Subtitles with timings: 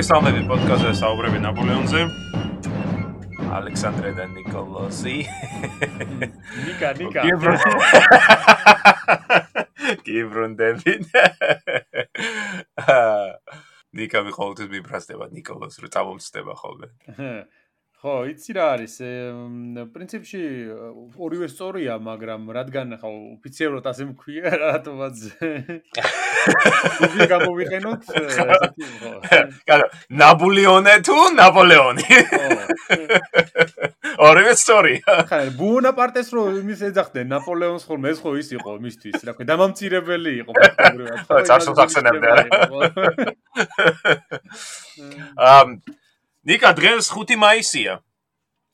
[0.00, 1.98] მოგესალმებით პოდკასტზე საუბრები ნაპოლეონზე.
[3.52, 5.16] ალექსანდრე და ნიკოლოსი.
[6.64, 7.20] ნიკა, ნიკა.
[10.08, 10.92] გიბრუნდები.
[14.00, 16.88] ნიკა მე ყოველთვის მიბრასდება ნიკოლოს, რომ წამომწდება ხოლმე.
[18.00, 18.94] ხო, იცი რა არის?
[19.92, 20.40] პრინციპში
[21.20, 25.16] ორივე სწორია, მაგრამ რადგან ხო ოფიციალურად ასე მქვია, რატომაც
[27.04, 29.12] უბრალოდ გამოვიყენოთ ესეთი ხო.
[29.68, 32.08] კარო, ნაპოლეონე თუ ნაპოლეონი?
[34.30, 35.20] ორივე სწორია.
[35.28, 40.32] ხა, ბუნაპარტეს რო იმის ეძახდნენ, ნაპოლეონს ხოლმე ეს ხო ის იყო მისთვის, რა ქვია, დამამცირებელი
[40.40, 41.20] იყო ფაქტობრივად.
[41.28, 42.44] ხო, წარსულს ახსენებდა რა.
[45.36, 45.68] ამ
[46.48, 48.00] ნიკა დღეს 5 მაისია.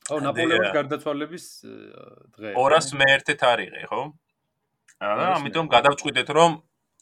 [0.06, 1.44] ო ნაპოლეონის გარდაცვალების
[2.36, 2.50] დღე.
[2.54, 4.02] 201 თარიღი, ხო?
[5.02, 6.50] აა, ამიტომ გადავწყვიტეთ, რომ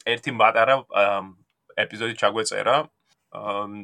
[0.09, 0.75] ერთი პატარა
[1.85, 2.75] ეპიზოდი ჩაგვეწერა.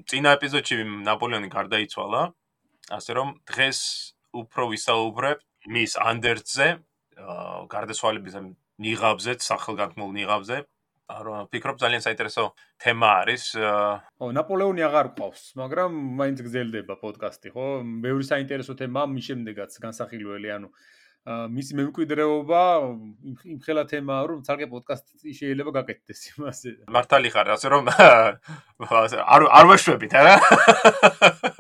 [0.10, 2.22] წინა ეპიზოდში ნაპოლეონი გარდაიცვალა.
[2.98, 3.80] ასე რომ დღეს
[4.34, 5.40] უფრო ვისაუბრებ
[5.70, 6.68] მის ანდერძზე,
[7.70, 8.36] გარდაცვალების
[8.82, 10.58] ნიღაბზე, სახელგანთმულ ნიღაბზე.
[11.10, 12.44] რომ ფიქრობ ძალიან საინტერესო
[12.80, 13.44] თემა არის.
[14.22, 17.66] ო ნაპოლეონი აღარ ყავს, მაგრამ მაინც გძელდება პოდკასტი, ხო?
[18.06, 20.70] ბევრი საინტერესო თემა მის შემდეგაც განსახილველი, ანუ
[21.22, 22.62] მისი მემკვიდრეობა
[23.46, 26.70] იმ ხელა თემაა, რომ თალკე პოდკასტი შეიძლება გაკეთდეს იმასე.
[26.90, 27.86] მართალი ხარ, ასე რომ
[29.36, 30.36] არ არ ვაშვებით, არა?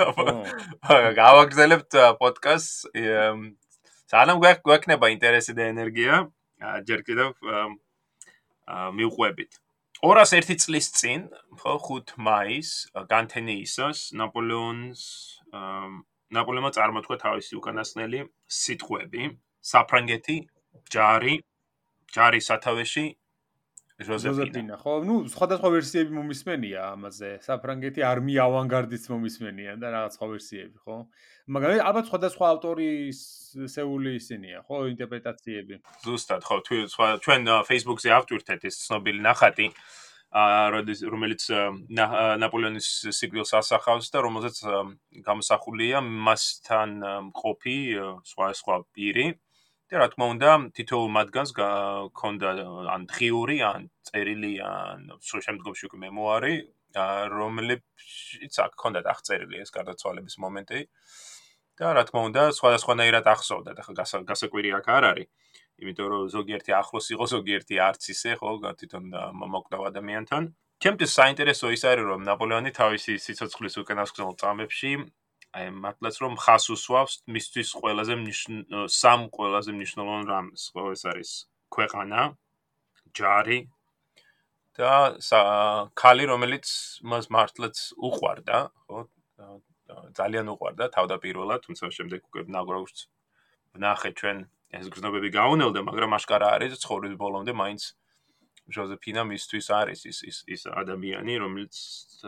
[1.22, 2.89] გავაგზავნებთ პოდკასტს.
[4.09, 6.26] სანამ გვექნება ინტერესი და ენერგია,
[6.89, 7.38] ჯერ კიდევ
[8.72, 9.59] მიუყვებით.
[10.02, 11.27] 201 წლის წინ,
[11.61, 12.69] ხო, 5 მაის,
[13.11, 15.03] განთენი ისოს ნაპოლეონს
[16.31, 19.23] ნაპოლეონმა წარმოთქვა თავისი უკანასკნელი სიტყვები,
[19.61, 20.38] საფრანგეთი,
[20.95, 21.36] ჯარი,
[22.15, 23.05] ჯარი სათავეში
[24.06, 24.76] ჟოზეფინა.
[24.82, 27.30] ხო, ну, სხვადასხვა ვერსიები მომისმენია ამაზე.
[27.45, 30.98] საფრანგეთი არმია ავანგარდიც მომისმენია და რაღაც სხვა ვერსიები, ხო?
[31.52, 33.20] მაგრამ ალბათ სხვადასხვა ავტორის
[33.76, 35.76] სეული ისინია, ხო, ინტერპრეტაციები.
[36.06, 36.56] ზუსტად, ხო,
[37.23, 39.70] ჩვენ Facebook-ზე ავტვირთეთ ეს ცნობილი ნახატი.
[40.32, 41.44] რომელიც
[41.92, 44.58] ნაპოლეონის სიკვდილს ასახავს და რომელზეც
[45.28, 46.90] გამოსახულია მასთან
[47.28, 47.80] მყოფი
[48.23, 49.36] სხვა სხვა პირი.
[49.92, 52.50] და რა თქმა უნდა, თითოეულ მათგანს გქონდა
[52.96, 56.56] ან დღიური, ან წერილი, ან შემდგომში უკვე მემუარი,
[57.36, 60.80] რომლებიც აქ ქონდა აღწერილი ეს გარდაცვალების მომენტი.
[61.82, 63.84] და რა თქმა უნდა, სხვადასხვანაირად ახსოვდა და
[64.32, 65.28] გასაკვირი აქ არ არის.
[65.82, 69.04] იმიტომ რომ ზოგიერთი ახლოს იყო, ზოგიერთი არც ისე, ხო, თვითონ
[69.42, 70.42] მომოკვდავ ადამიანთან.
[70.78, 74.92] ჩემთვის საინტერესო ის არის, რომ ნაპოლეონი თავისი სიცოცხლის უკანასკნელ წამებში
[75.52, 78.16] აი მართლაც რომ ხას უსვავს მისთვის ყველაზე
[78.88, 81.32] სამ ყველაზე მნიშვნელოვან რამს, ხო, ეს არის
[81.76, 82.20] ქვეყანა,
[83.12, 83.60] ჯარი
[84.80, 84.92] და
[86.00, 86.67] ქალი, რომელიც
[87.04, 88.58] მას მართლაც უყვარდა,
[88.88, 89.00] ხო,
[90.16, 93.08] ძალიან უყვარდა თავდაპირველად, თუმცა შემდეგ უკვე ნაგროვს
[93.76, 94.38] ნახე ჩვენ
[94.72, 97.92] ეს გზნობები გაუნელდა, მაგრამ აშკარა არის ცხოვრების ბოლომდე მაინც
[98.72, 101.76] ჟოზეფინა მისთვის არის ის ის ის ადამიანი, რომელიც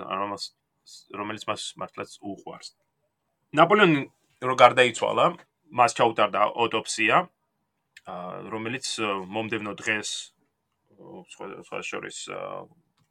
[0.04, 0.44] რომელიც
[1.16, 2.76] რომელიც მას მართლაც უყვარს.
[3.54, 4.00] ნაპოლეონი
[4.42, 5.26] რო გარდაიცვალა,
[5.78, 7.20] მას ჩაუტარდა ოტოპსია,
[8.54, 8.88] რომელიც
[9.30, 10.10] მომდევნო დღეს
[11.68, 12.18] სხვა შორის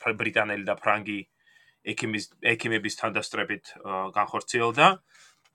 [0.03, 1.21] ბრიტანელი და ფრანგი
[1.95, 3.75] ექიმის ექიმების თანდასწრებით
[4.19, 4.89] განხორციელდა.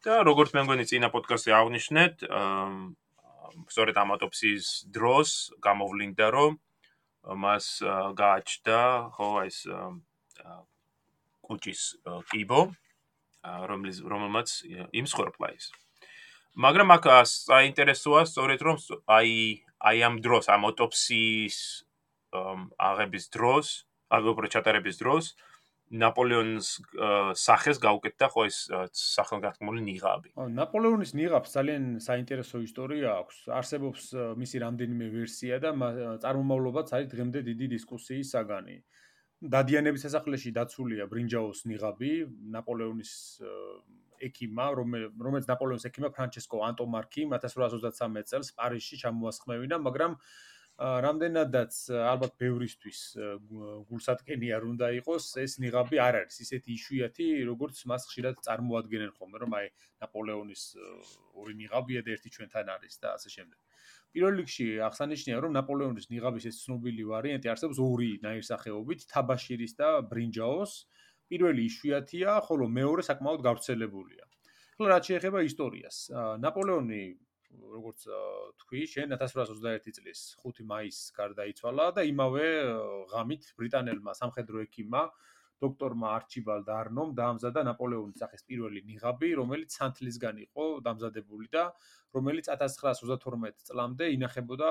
[0.05, 2.15] და როგორც მე მგონი წინა პოდკასტზე აღნიშნეთ,
[3.67, 6.53] სწორედ ამ ატოპსიის დროს გამოვლინდა რომ
[7.43, 7.65] მას
[8.15, 8.79] გააჩნდა
[9.17, 9.57] ხო ეს
[11.43, 11.81] კუჭის
[12.31, 12.61] კიბო
[13.71, 14.47] რომლის რომელმაც
[15.01, 15.71] იმსხორპლა ის
[16.57, 18.77] მაგრამ აქ საინტერესოა სწორედ რომ
[19.17, 19.33] აი
[19.77, 21.59] აი ამ დროს ამ ატოპსიის
[22.89, 23.67] აღების დროს
[24.17, 25.25] აგუპრო ჩატარების დროს
[25.87, 26.69] ნაპოლეონის
[27.39, 28.57] სახეს გაუკეთდა ხო ეს
[28.91, 30.29] სახელგანთქმული ნიღაბი.
[30.35, 33.37] ნაპოლეონის ნიღაბს ძალიან საინტერესო ისტორია აქვს.
[33.47, 34.03] არსებობს
[34.35, 35.71] მისი რამდენიმე ვერსია და
[36.23, 38.83] წარმომავლობაც არის დღემდე დიდი დისკუსიის საგანი.
[39.37, 42.11] დადიანების სასახლეში დაცულია ბრინჯაოს ნიღაბი
[42.57, 43.11] ნაპოლეონის
[44.27, 50.17] ექიმა, რომელიც ნაპოლეონის ექიმა ფრანჩესკო ანტომარკი 1823 წელს პარიზში ჩამოასხმევინა, მაგრამ
[50.77, 51.77] რამდენადაც
[52.13, 52.99] ალბათ ბევრისთვის
[53.89, 56.41] გულსატკენი არ უნდა იყოს ეს ნიღაბი არ არის.
[56.45, 60.63] ისეთი იშვიათი როგორც მას ხშირად წარმოადგენენ ხოლმე რომ აი ნაპოლეონის
[61.37, 63.66] ორი ნიღაბია და ერთი ჩვენთან არის და ასე შემდეგ
[64.15, 70.73] პირველ რიგში აღსანიშნავია რომ ნაპოლეონის ნიღაბის ეს ცნობილი ვარიანტი არსებობს ორი ნაირსახეობით თაბაშირის და ბრინჯაოს.
[71.27, 74.23] პირველი იშვიათია ხოლო მეორე საკმაოდ გავრცელებულია.
[74.77, 75.97] ხოლო რაც შეეხება ისტორიას.
[76.43, 77.03] ნაპოლეონი
[77.57, 78.05] როგორც
[78.61, 82.47] თქვი, შენ 1821 წლის 5 მაისს გარდაიცვალა და იმავე
[83.11, 85.03] ღამით ბრიტანელმა სამხედრო ექიმმა
[85.63, 91.63] დოქტორმა არჩიბალდ არნომ დაამზადა ნაპოლეონის სახის პირველი ნიღაბი, რომელიც სანთლისგან იყო დამზადებული და
[92.17, 94.69] რომელიც 1932 წლამდე ინახებოდა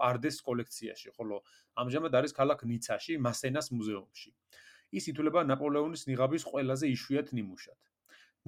[0.00, 1.40] პარდეს კოლექციაში, ხოლო
[1.84, 4.30] ამჟამად არის ქალაქ ნიცაში, მასენას მუზეუმში.
[4.98, 7.78] ის ითვლება ნაპოლეონის ნიღაბის ყველაზე იშვიათ ნიმუშად.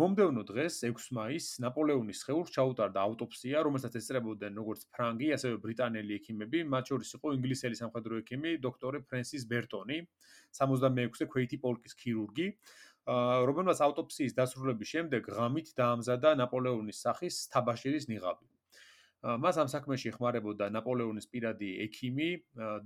[0.01, 6.63] მომდევნო დღეს 6 მაისს ნაპოლეონის ხეურს ჩაუტარდა ავტოპსია, რომელსაც ესწრებოდნენ როგორც ფრანგი, ასევე ბრიტანელი ექიმები,
[6.73, 9.99] მათ შორის იყო ინგლისელი სამხედრო ექიმი დოქტორი ფრენსის ბერტონი,
[10.57, 12.47] 76-ე ქვეითი პოლკის ქირურგი,
[13.51, 18.49] რომელმაც ავტოპსიის დასრულების შემდეგ ღამით დაამზადა ნაპოლეონის სახის თაბაშირის ნიღაბი.
[19.21, 22.31] მას ამ საქმეში ეხმარებოდა ნაპოლეონის პირადი ექიმი,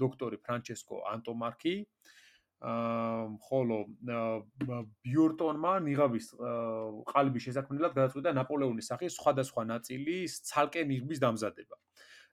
[0.03, 1.75] დოქტორი ფრანჩესკო ანტომარკი,
[2.65, 3.79] ხოლო
[5.05, 6.27] ბიორტონმა ნიღაბის
[7.11, 11.77] ყალიბის შესაქმნელად გადაწყვიტა ნაპოლეონის სახის სხვადასხვა ნაწილის ცალკე ნიღბის დამზადება.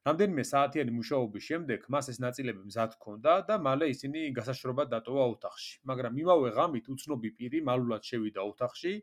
[0.07, 5.75] რამდენიმე საათიანი მუშაობის შემდეგ მას ეს ნაწილები მზად ჰქონდა და მალე ისინი გასაშრობად დატოვა ოთახში.
[5.91, 8.93] მაგრამ იმავე ღამით უცნობი პირი მალულად შევიდა ოთახში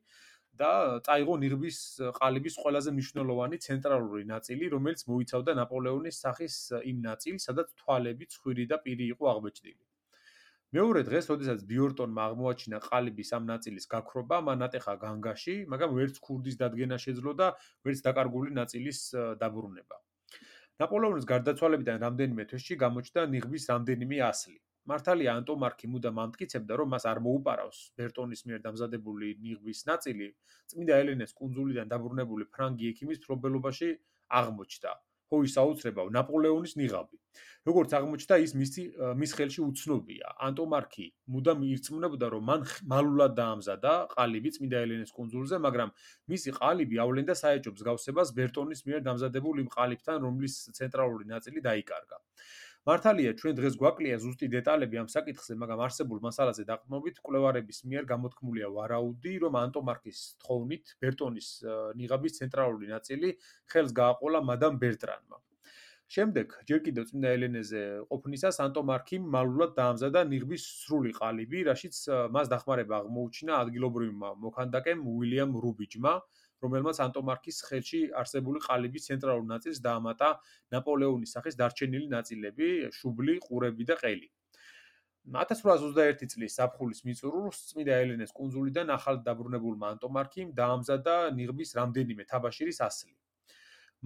[0.59, 0.71] და
[1.07, 1.79] წაიღო ნიღბის
[2.19, 8.83] ყალიბის ყველაზე მნიშვნელოვანი ცენტრალური ნაწილი, რომელიც მოიცავდა ნაპოლეონის სახის იმ ნაწილს, სადაც თვალები, ცხვირი და
[8.83, 9.88] პირი იყო აღბეჭდილი.
[10.76, 16.61] მეორე დღეს, როდესაც ბიორტონმა აღმოაჩინა ყალიბის ამ ნაწილის გაქრობა, მან ატეხა განგაში, მაგრამ ვერც ქურდის
[16.61, 17.47] დადგენა შეძლო და
[17.88, 19.00] ვერც დაკარგული ნაწილის
[19.41, 19.97] დაბრუნება.
[20.85, 24.59] ნაპოლეონის გარდაცვალებიდან რამდენიმე თვეში გამოჩნდა ნიღბის რამდენიმე ასლი.
[24.93, 30.29] მართალია ანტომარკი მუდამ ამტკიცებდა, რომ მას არ მოუპარავს ბერტონის მიერ დამზადებული ნიღბის ნაწილი,
[30.69, 33.88] წმინდა ელენეს კუნძულიდან დაბრუნებული ფრანგი ექიმის პრობელობაში
[34.29, 34.93] აღმოჩნდა.
[35.29, 37.17] ხო ისაუცრება ნაპოლეონის ნიღაბი.
[37.69, 38.83] როგორც აღმოჩნდა, ის მისი
[39.21, 40.27] მის ხელში უცნობია.
[40.49, 42.61] ანტომარკი მუდამ ირწმუნებოდა, რომ მან
[42.93, 45.93] მალულად დაამზადა ყალიბი წმინდა ელენეს კუნძულზე, მაგრამ
[46.33, 52.17] მისი ყალიბი ავლენდა საეჭობს გავსებას ბერტონის მიერ დამზადებულ იმ ყალიბთან, რომლის ცენტრალური ნაწილი დაიკარგა.
[52.88, 58.70] მართალია ჩვენ დღეს გვაკლია ზუსტი დეტალები ამ საკითხზე, მაგრამ არსებულ მასალაზე დაყრდნობით კვლევარების მიერ გამოთქმულია
[58.76, 61.49] ვარაუდი, რომ ანტომარკის თხოვნით ბერტონის
[62.00, 63.35] ნიღაბის ცენტრალური ნაწილი
[63.75, 65.38] ხელს გააყოლა მადამ ბერტრანმა.
[66.08, 71.96] შემდეგ, ჯერ კიდევ წმინდა ელენეზე ყოფნისას ანტომარკიმ მალულად დაამზადა ნიღბის სრული ყალიბი, რაშიც
[72.32, 76.12] მას დახმარება აღმოუჩინა ადგილობრივმა მოქანდაკემ უილიამ რუბიჯმა,
[76.64, 80.32] რომელმაც ანტომარკის ხელში არსებული ყალიბის ცენტრალურ ნაწილს დაამატა
[80.75, 82.69] ნაპოლეონის სახის დარჩენილი ნაწილები,
[82.99, 84.28] შუბლი, ყურები და ყელი.
[85.28, 93.12] 1821 წლის საფხულის მიწურულს წმინდა ელენეს კუნძულიდან ახალ დაბრუნებულმა ანტომარკიმ დაამზადა ნიღბის რამდენიმე თაბაშირის ასლი.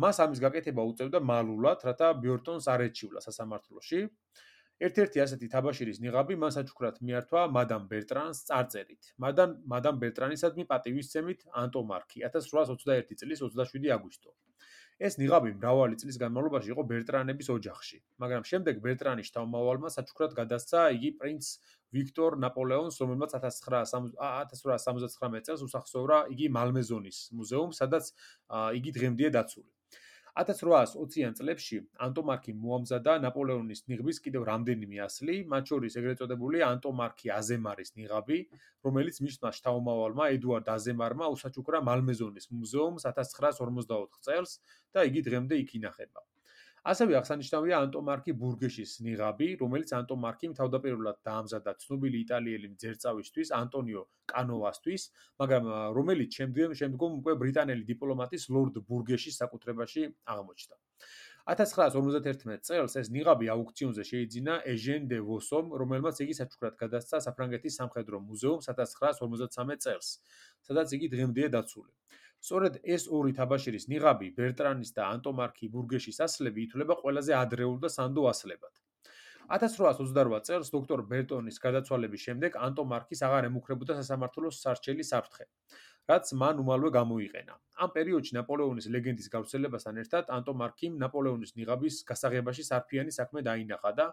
[0.02, 4.00] მას ამის გაკეთება უწევდა მალულად, რათა ბიორტონს არ ეჩივლა სასამართლოში.
[4.82, 9.02] ერთ-ერთი ასეთი თაბაშირის ნიღაბი მას აჩუქრათ მიართვა მადამ ბერტრანს წარწერით.
[9.24, 14.30] მადამ მადამ ბერტრანისადმი პატივისცემით ანტომარკი 1821 წლის 27 აგვისტო.
[15.02, 21.10] ეს ნიღაბი მრავალი წლის განმავლობაში იყო ბერტრანების ოჯახში, მაგრამ შემდეგ ბერტრანის შთამომავალმა საჩუქრად გადასცა იგი
[21.18, 21.44] პრინც
[21.96, 28.04] ვიქტორ ნაპოლეონს, რომელმაც 1979 წელს უსახსოვრა იგი მალმეზონის მუზეუმს, სადაც
[28.78, 29.70] იგი დღემდეა დაცული.
[30.40, 37.92] 1820-იან წლებში ანტომარკი მოამზადა ნაპოლეონის ნიღბის კიდევ რამდენიმე ასლი, მათ შორის ეგრეთ წოდებული ანტომარკი აზემარის
[38.00, 38.38] ნიღაბი,
[38.88, 44.58] რომელიც მისმა შთაომავალმა ედუარდ აზემარმა უსაჩუქრა მალმეზონის მუზეუმს 1954 წელს
[44.96, 46.24] და იგი დღემდე იქ ინახება.
[46.90, 55.02] ასევე აღსანიშნავია ანტომარკი ბურგეშის ნიღაბი, რომელიც ანტომარკიმ თავდაპირველად დაამზადა ცნობილი იტალიელი მძერწავისთვის ანტონიო კანოვასთვის,
[55.42, 60.76] მაგრამ რომელიც შემდგომ შემდგომ უკვე ბრიტანელი დიპლომატის ლორდ ბურგეშის საკუთრებაში აღმოჩნდა.
[61.42, 68.22] 1951 წელს ეს ნიღაბი აუქციონზე შეიძინა ეჟენ დე ვოსომ, რომელმაც იგი საჩუქრად გადასცა საფრანგეთის სამხედრო
[68.26, 70.08] მუზეუმს 1953 წელს,
[70.62, 71.90] სადაც იგი დღემდეა დაცული.
[72.42, 78.24] სწორედ ეს ორი თაბაშირის ნიღაბი ბერტრანის და ანტომარკი ბურგეშის ასლები ითვლება ყველაზე ადრეულ და სანდო
[78.30, 78.74] ასლებად.
[79.52, 85.46] 1828 წელს დოქტორ ბერტონის გარდაცვალების შემდეგ ანტომარკის აღარ ემუქრებოდა სასამართლოს სარჩელი საფრთხე,
[86.10, 87.54] რაც მან უმალვე გამოიყენა.
[87.84, 94.06] ამ პერიოდში ნაპოლეონის ლეგენდის გავრცელებასთან ერთად ანტომარკიმ ნაპოლეონის ნიღაბის გასაღებაში სარფიანი საქმე დაინახა და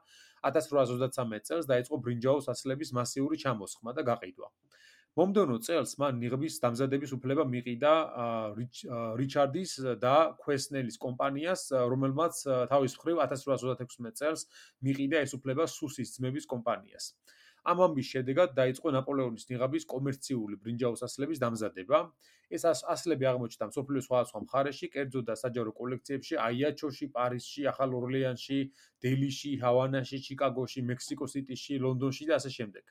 [0.49, 4.49] 1833 წელს დაიწყო ბრინჯაოს ასლების მასიური ჩამოსხმა და გაყიდვა.
[5.19, 7.93] მომდევნო წელს მან ნიღბის დამზადების უფლება მიყიდა
[9.19, 9.71] რიჩარდის
[10.03, 12.39] და ქვესნელის კომპანიას, რომელმაც
[12.71, 14.45] თავის მხრივ 1836 წელს
[14.87, 17.11] მიყიდა ეს უფლება სუსის ძმების კომპანიას.
[17.67, 21.99] ამ ამბის შედეგად დაიწყო ნაპოლეონის ნიღაბის კომერციული ბრინჯაოს ასლების დამზადება.
[22.49, 28.59] ეს ასლები აღმოჩნდა მსოფლიოს სხვადასხვა მხარეში, კერძო და საჯარო კოლექციებში აიაჩოში, პარიზში, ახალ ორლეანში,
[29.03, 32.83] დელიში, ჰავანაში, ჩიკაგოში, მექსიკო-სიტიში, ლონდონში და ასე შემდეგ.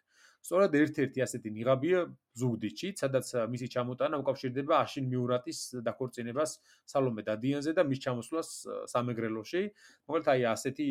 [0.49, 1.99] სწორედ ერთ-ერთი ასეთი ნიღაბია
[2.41, 6.55] ზუგდიდში, სადაც მისი ჩამოტანა უკავშირდება აშინ მიურატის დაქორწინებას
[6.89, 8.49] სალომე დადიანზე და მის ჩამოსვლას
[8.89, 9.63] სამეგრელოში.
[10.09, 10.89] მოკლედ აი ასეთი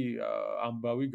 [0.70, 1.10] ამბავი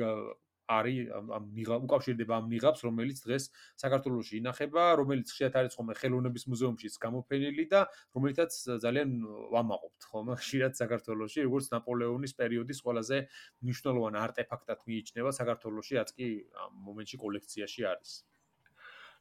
[0.72, 3.44] არის ამ უკავშირდება ამ მიღავს, რომელიც დღეს
[3.82, 7.80] საქართველოსში ინახება, რომელიც ხშირად არის ხოლმე ხელოვნების მუზეუმშიც გამოფენილი და
[8.16, 8.50] რომელიცაც
[8.86, 9.10] ძალიან
[9.54, 13.16] ვამაყობთ ხოლმე ხშირად საქართველოსში, როგორც ნაპოლეონის პერიოდის ყველაზე
[13.62, 16.26] მნიშვნელოვანი არტეფაქტად მიიჩნევა საქართველოსში, რაც კი
[16.66, 18.31] ამ მომენტში კოლექციაში არის.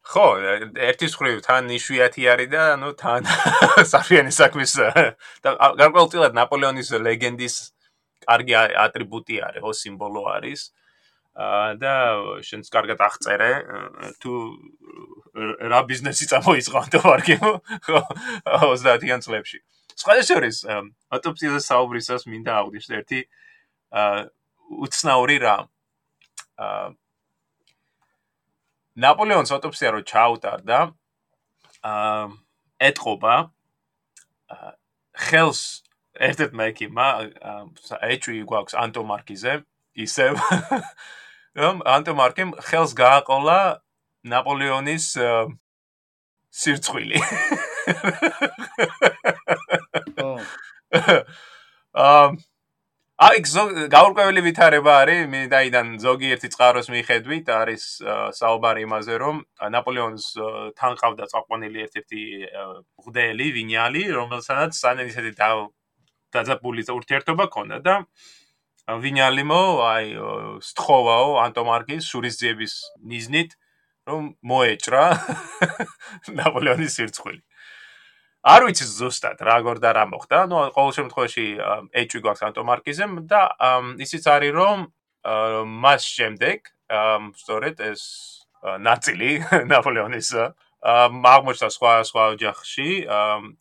[0.02, 0.26] ხო,
[0.82, 3.28] ერთის ხრივ თან იშვიათი არის და ანუ თან
[3.94, 4.74] საფიანის საქმის
[5.46, 7.58] და გარკვეულწილად ნაპოლეონის ლეგენდის
[8.26, 8.56] კარგი
[8.86, 10.72] ატრიბუტი არის, ო სიმბოლო არის.
[11.82, 11.94] და
[12.44, 13.52] შენს კარგად აღწერე
[14.20, 14.32] თუ
[15.72, 17.52] რა ბიზნესი წამოიწყო ამ თვარგემო
[17.88, 19.64] 30-იან წლებში.
[19.96, 20.76] სხვადასხვა
[21.16, 23.20] ატოპსიაზე საუბრისას მინდა აღვნიშნო ერთი
[24.82, 25.72] უცნაური რამ.
[26.60, 27.01] აა
[29.00, 30.80] ნაპოლეონის ატოპსია რო ჩაუტარდა
[31.92, 32.26] აა
[32.90, 33.36] ეთყობა
[35.26, 35.62] ხელს
[36.28, 37.08] ერთ-ერთ მექიმა
[38.12, 39.54] ეჭვი გვაქვს ანტო მარკიზე
[40.06, 40.34] ისევ
[41.62, 43.60] რომ ანტო მარკიმ ხელს გააყოლა
[44.28, 45.06] ნაპოლეონის
[46.52, 47.20] სირცხვილი.
[51.96, 52.28] აა
[53.22, 53.42] აი
[53.94, 57.84] გაურკვეველი ვითარება არის მინდაიდან ზოგიერთი წყაროს მიხედვით არის
[58.34, 59.42] საუბარი იმაზე რომ
[59.76, 60.26] ნაპოლეონს
[60.80, 62.24] თან ყავდა წაყვანილი ერთ-ერთი
[63.06, 65.34] ღდელი ვინიალი რომელსაც სანენ ისეთი
[66.34, 67.96] დაძაბული ურთიერთობა ქონდა და
[69.06, 69.62] ვინიალიმო
[69.92, 70.18] აი
[70.72, 72.74] სთხოვაო ანტომარკის შურისძიების
[73.06, 73.54] ნიზნით
[74.10, 75.06] რომ მოეჭრა
[76.42, 77.42] ნაპოლეონის სირცხვილი
[78.42, 80.38] არ ვიცი ზუსტად რა გორდა რა მოხდა.
[80.50, 81.46] ნუ ყოველ შემთხვევაში
[82.02, 83.42] ეჭვი გვაქვს ანტომარკიზემ და
[84.02, 84.80] ისიც არის რომ
[85.86, 86.58] მას შემდეგ
[87.38, 88.02] სწორედ ეს
[88.62, 89.30] ნაწილი
[89.72, 90.30] ნაპოლეონის
[90.82, 92.90] აღმოჩნდა სხვა სხვა ოჯახში,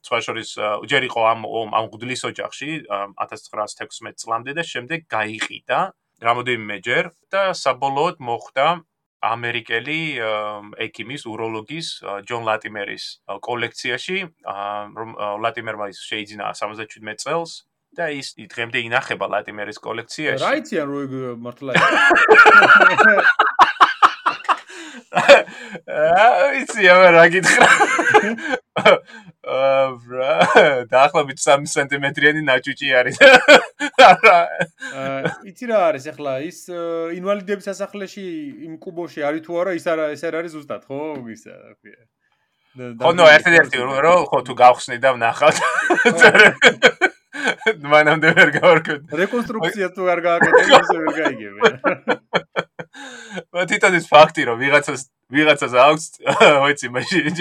[0.09, 0.51] სხვა შორის
[0.89, 1.41] ჯერ იყო ამ
[1.77, 5.81] ამ გუდლის ოჯახში 1916 წლამდე და შემდეგ გაიყიდა
[6.25, 8.67] რამოდენიმეჯერ და საბოლოოდ მოხდა
[9.21, 10.00] ამერიკელი
[10.81, 11.89] ექიმის უროლოგის
[12.29, 13.05] ჯონ ლატიმერის
[13.45, 14.19] კოლექციაში
[14.97, 15.11] რომ
[15.45, 17.53] ლატიმერმა ის შეიძინა 77 წელს
[17.97, 20.41] და ის დღემდე ინახება ლატიმერის კოლექციაში.
[20.41, 21.73] რა იციან რო მართლა
[25.91, 27.69] აა იცი ამ რა გითხრა.
[29.51, 30.35] აა ბრა
[30.93, 33.19] დაახლოებით 3 სანტიმეტრიანი ნაჭუჭი არის.
[34.05, 36.59] აა იცი რა არის ახლა ის
[37.19, 38.27] ინვალიდების სასახლეში
[38.71, 41.01] იმ კუბოში არის თუ არა ის არა ეს არის ზუსტად ხო
[41.35, 42.01] ისა ქვია.
[42.79, 45.55] ხო ნუ ერთ-ერთი რო ხო თუ გავხსნი და ვნახავ
[47.93, 51.55] მანამდე ვერ გავარკვევ რეკონსტრუქცია თუ არ გააკეთე ისე ვერ გაიგებ
[53.50, 55.02] თვითონ ის ფაქტი რომ ვიღაცას
[55.35, 56.04] ვიღაცას აქვს
[56.64, 57.35] ვიცი მაშინ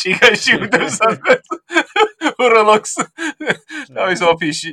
[0.00, 0.96] ჭიგაში უდევს
[2.40, 2.94] უროლოგს
[3.92, 4.72] თავის ოფისში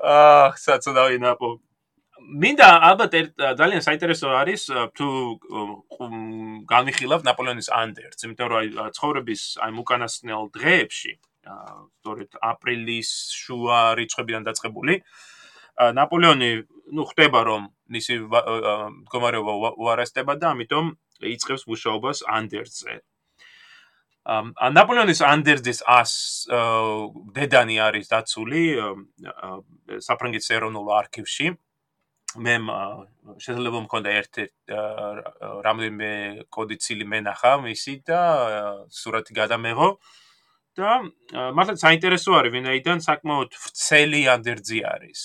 [0.00, 1.50] აა საწოდავი ნაპო
[2.40, 3.16] მინდა ალბათ
[3.60, 4.62] ძალიან საინტერესო არის
[4.96, 5.08] თუ
[6.72, 11.12] განვიხილავ ნაპოლეონის ანდერს იმიტომ რომ აი ცხოვრების აი უკანასკნელ დღეებში
[11.50, 13.10] სწორედ აპრილის
[13.42, 15.00] შუა რიცხვებიდან დაწყებული
[16.00, 16.50] ნაპოლეონი
[16.96, 20.92] ну ხდება რომ მისი მდგომარეობა უარესდება და ამიტომ
[21.34, 23.00] იწყებს მუშაობას ანდერძზე.
[24.30, 26.12] ა ნაპოლეონის ანდერძის ას
[27.36, 28.62] დედანი არის დაცული
[30.06, 31.56] საფრანგეთის ეროვნულ არქივში.
[32.46, 32.54] მე
[33.42, 34.34] შეიძლება მქონდა ერთ
[35.66, 36.10] რამდენიმე
[36.54, 38.20] კოდიცილი მენახა მისი და
[38.86, 39.90] სურათი გადამეღო.
[40.78, 41.02] და
[41.56, 45.20] მართლა საინტერესო არის ვინაიდან საკმაოდ ვრცელი ანდერძი არის.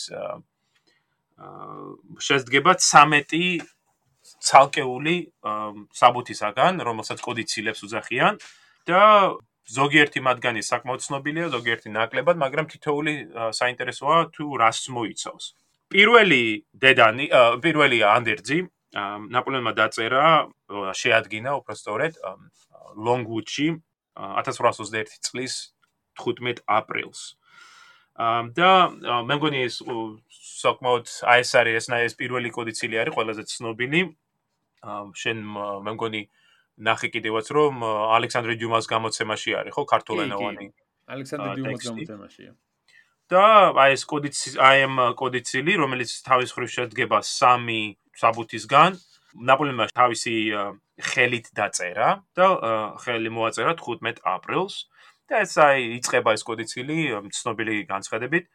[1.36, 3.66] შეძგება 13
[4.46, 5.16] ცალკეული
[6.00, 8.40] საბუთისაგან, რომელსაც კოდიცილებს უძახიან
[8.90, 9.02] და
[9.66, 13.14] ზოგიერთი მათგანი საკმაოდ ცნობილია, ზოგიერთი ნაკლებად, მაგრამ თითოეული
[13.60, 15.46] საინტერესოა თუ რას მოიცავს.
[15.90, 17.26] პირველი დედანი,
[17.62, 18.60] პირველი ანდერძი
[19.36, 20.26] ნაპოლეონმა დაწერა,
[21.02, 22.14] შეადგინა უბრალოდ
[22.96, 23.68] ლონგვუდში
[24.16, 25.54] 1821 წლის
[26.16, 27.36] 15 აპრილს.
[28.16, 28.70] და
[29.28, 29.82] მე მგონი ეს
[30.56, 34.02] საკმაოდ აი ეს არის ეს ეს პირველი კოდიცილი არის ყველაზე ცნობილი.
[35.22, 35.38] შენ
[35.86, 36.22] მე მგონი
[36.88, 37.84] ნახე კიდევაც რომ
[38.18, 40.68] ალექსანდრე დიუმას გამოცემაში არის ხო ქართულენოვანი.
[41.16, 42.52] ალექსანდრე დიუმას გამოცემაშია.
[43.26, 43.44] და
[43.84, 47.82] აი ეს კოდიცი აი ამ კოდიცილი რომელიც თავის ხრივ შედგება სამი
[48.22, 48.92] საბუთისგან
[49.50, 50.36] ნაპოლეონმა თავისი
[51.10, 52.46] ხელით დაწერა და
[53.02, 54.76] ხელი მოაწერა 15 აპრილს.
[55.26, 56.98] და ეს აი იწება ეს კოდიცილი
[57.34, 58.46] ცნობილი განცხადებით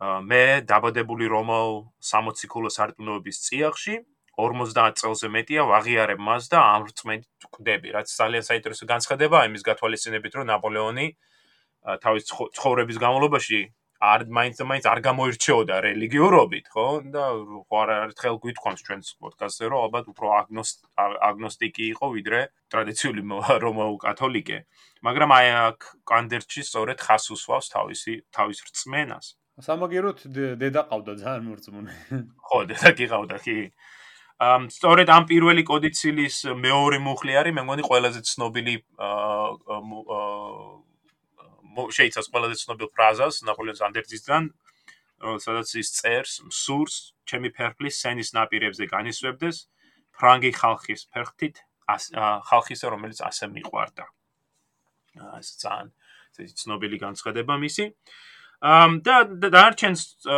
[0.00, 1.76] მე დაბადებული რომაულ
[2.10, 3.96] 60 ქულოს არტნოების წიაღში
[4.40, 10.40] 50 წელზე მეტია ვაღიარებ მას და ამ რწმენით ვკვდები რაც ძალიან საინტერესო განცხადება იმის გათვალისწინებით
[10.40, 11.06] რომ ნაპოლეონი
[12.00, 13.60] თავის ცხოვრების განმავლობაში
[14.00, 16.84] არ მაინც მაინც არ გამოირჩეოდა რელიგიურობით, ხო?
[17.12, 17.24] და
[17.68, 20.26] ხო არ ერთხელ გვითხოვს ჩვენს პოდკასტზე, რომ ალბათ უფრო
[21.28, 22.40] აგნოსტიკი იყო ვიდრე
[22.72, 23.22] ტრადიციული
[23.60, 24.58] რომაულ კათოლიკე.
[25.04, 25.78] მაგრამ აი აქ
[26.08, 29.26] კანდერჩი სწორედ ხას უსვავს თავისი თავის რწმენას.
[29.58, 30.22] სამაგეროთ
[30.60, 31.94] დედა ყავდა ძალიან მორწმუნე.
[32.46, 33.56] ხო, დედა გიყავდა კი.
[34.40, 39.48] ამ სწორედ ამ პირველი კოდიცილის მეორე მუხლი არის, მე მგონი ყველაზე ცნობილი აა
[41.96, 44.48] შეიცავს ყველაზე ცნობილ ფრაზას ნაპოლეონის ანდერძისგან,
[45.44, 46.94] სადაც ის წერს: "მსურს
[47.28, 49.56] ჩემი ფერფლის სენის ნაპირებზე განისვებდეს
[50.16, 51.60] ფრანგი ხალხის ფერხთით,
[52.48, 54.04] ხალხისა, რომელიც ასე მიყვარდა."
[55.20, 55.88] აა ეს ძალიან
[56.40, 57.84] ეს ცნობილი განცხადება მისი.
[57.90, 58.29] ამ
[58.60, 60.28] და დარჩენს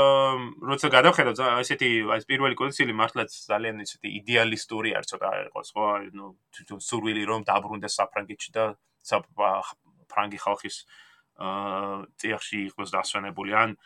[0.63, 5.87] როცა გადავხედავ ესეთი ეს პირველი კოდიცილი მართლაც ძალიან ესეთი იდეალისტური არ ცოტა იყოს ხო?
[6.15, 8.65] ნუ სურვილი რომ დაბრუნდეს საფრანგეთში და
[9.03, 13.51] საფრანგი ხალხის აა წიაღში იყოს დასვენებული.
[13.59, 13.77] ან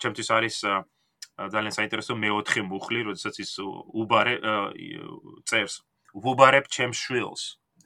[0.00, 0.56] ჩემთვის არის
[1.36, 4.40] ძალიან საინტერესო მეოთხე მუხლი, როდესაც ის უბარე
[5.44, 5.84] წერს.
[6.16, 7.42] უბარებ ჩემ შვილს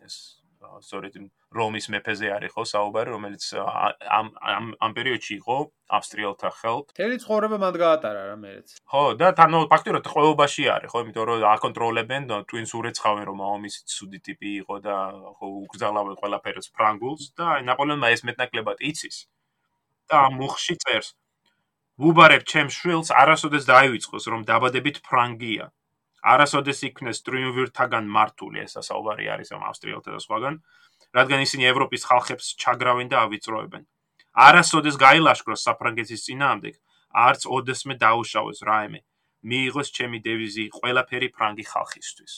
[0.06, 0.38] ეს
[0.86, 1.14] სწორედ
[1.56, 3.44] რომის მეფეზე არის ხო საუბარი, რომელიც
[4.18, 5.56] ამ ამ ამ პერიოდში იყო
[5.98, 6.86] ავსტრიელთა ხელთ.
[6.98, 8.66] თელი ცხოვრება მანდ გაატარა რა მეც.
[8.90, 14.18] ხო, და თანო ფაქტობრივად ყოველობაში არის, ხო, იმიტომ რომ აკონტროლებენ twins ურეცხავენ რომ აომის ცუდი
[14.26, 14.96] ტიპი იყო და
[15.38, 19.26] ხო უკძალავენ ყველაფერს ფრანგულს და აი ნაპოლეონმა ეს მეტნაკლებად იცის.
[20.10, 21.08] და მუხში წერს
[22.08, 25.72] უბარებ ჩემ შვილს არასოდეს დაივიწყოს რომ დაბადებით ფრანგია.
[26.32, 30.54] არასოდეს იქნეს ტრიუმვირთაგან მართული ესა საუბარი არის ამ ავსტრიელთა და სხვაგან.
[31.16, 33.82] რადგან ისინი ევროპის ხალხებს ჩაგრავენ და ავიწროებენ.
[34.46, 36.70] არასოდეს გაილაშქროს საფრანგეთის ძინაამდე,
[37.26, 39.00] არც ოდესმე დაუშავოს რაიმე.
[39.46, 42.32] მიიღოს ჩემი დევიზი ყველაფერი ფრანგი ხალხისთვის.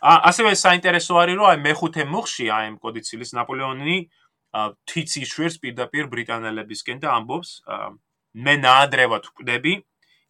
[0.00, 3.98] ა ასევე საინტერესო არის, რომ აი მეხუთე მუხში აი ამ კოდიცილის ნაპოლეონი
[4.88, 7.50] თიცი შვერს პირდაპირ ბრიტანელებისკენ და ამბობს
[8.46, 9.72] მე ნაადრევად ვკვდები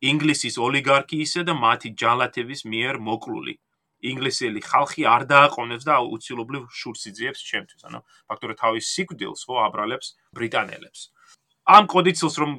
[0.00, 3.54] ინგლისის ოლიგარქიისა და მათი ჯალათების მიერ მოკლული.
[4.00, 7.82] ინგლისელი ხალხი არ დააყოვნებს და უცილობლივ შურს იძიებს ჩემთვის.
[7.84, 8.00] ანუ
[8.32, 11.00] ფაქტორი თავის სიკვდილს ხო აბრალებს ბრიტანელებს.
[11.68, 12.52] ამ კოდიცილს რომ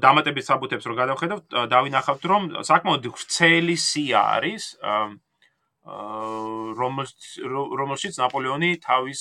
[0.00, 1.44] დამატებით საბუთებს რომ გადავხედავთ,
[1.74, 4.64] დავინახავთ რომ საკმაოდ ვრცელი სია არის
[7.76, 9.20] რომელშიც ნაპოლეონი თავის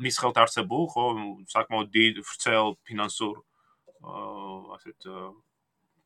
[0.00, 1.04] მის ხელთ არსებულ ხო
[1.52, 3.36] საკმაოდ დიდ ვრცელ ფინანსურ
[4.76, 4.98] ასეთ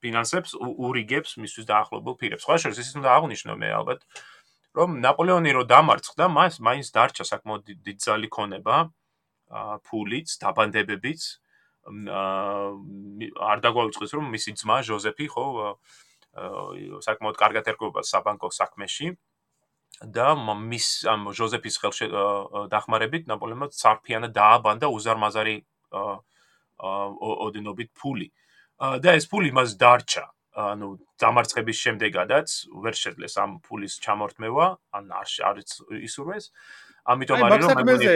[0.03, 2.45] ფინანსებს ურიგებს მისთვის დაახლოებულ პირებს.
[2.45, 4.01] სხვა შორის ისიც უნდა აღვნიშნო მე ალბათ,
[4.77, 8.77] რომ ნაპოლეონი რო დამარცხდა, მას მაინც დარჩა საკმაოდ დიდი ძალი ქონება,
[9.87, 11.23] ფულიც, დაბანდებებიც.
[13.51, 15.45] არ დაგვაუწყეს რომ მისი ძმა ჟოზეფი ხო
[17.03, 19.17] საკმაოდ კარგად ერგობა საბანკო საქმეში
[20.05, 22.07] და მის ამ ჟოზეფის ხელში
[22.71, 25.57] დახმარებით ნაპოლეონმა ცარფიანად დააბანდა უზარმაზარი
[27.49, 28.29] ოდენობით ფული.
[28.29, 28.50] აა
[28.81, 30.25] და ეს ფული მას დარჩა.
[30.61, 30.89] ანუ
[31.21, 32.49] დამარცხების შემდეგადაც
[32.83, 34.67] ვერ შეძლეს ამ ფულის ჩამორთმევა,
[34.97, 35.63] ან არ
[36.03, 36.51] ისურვეს.
[37.07, 38.15] ამიტომ არის რომ მაგაზე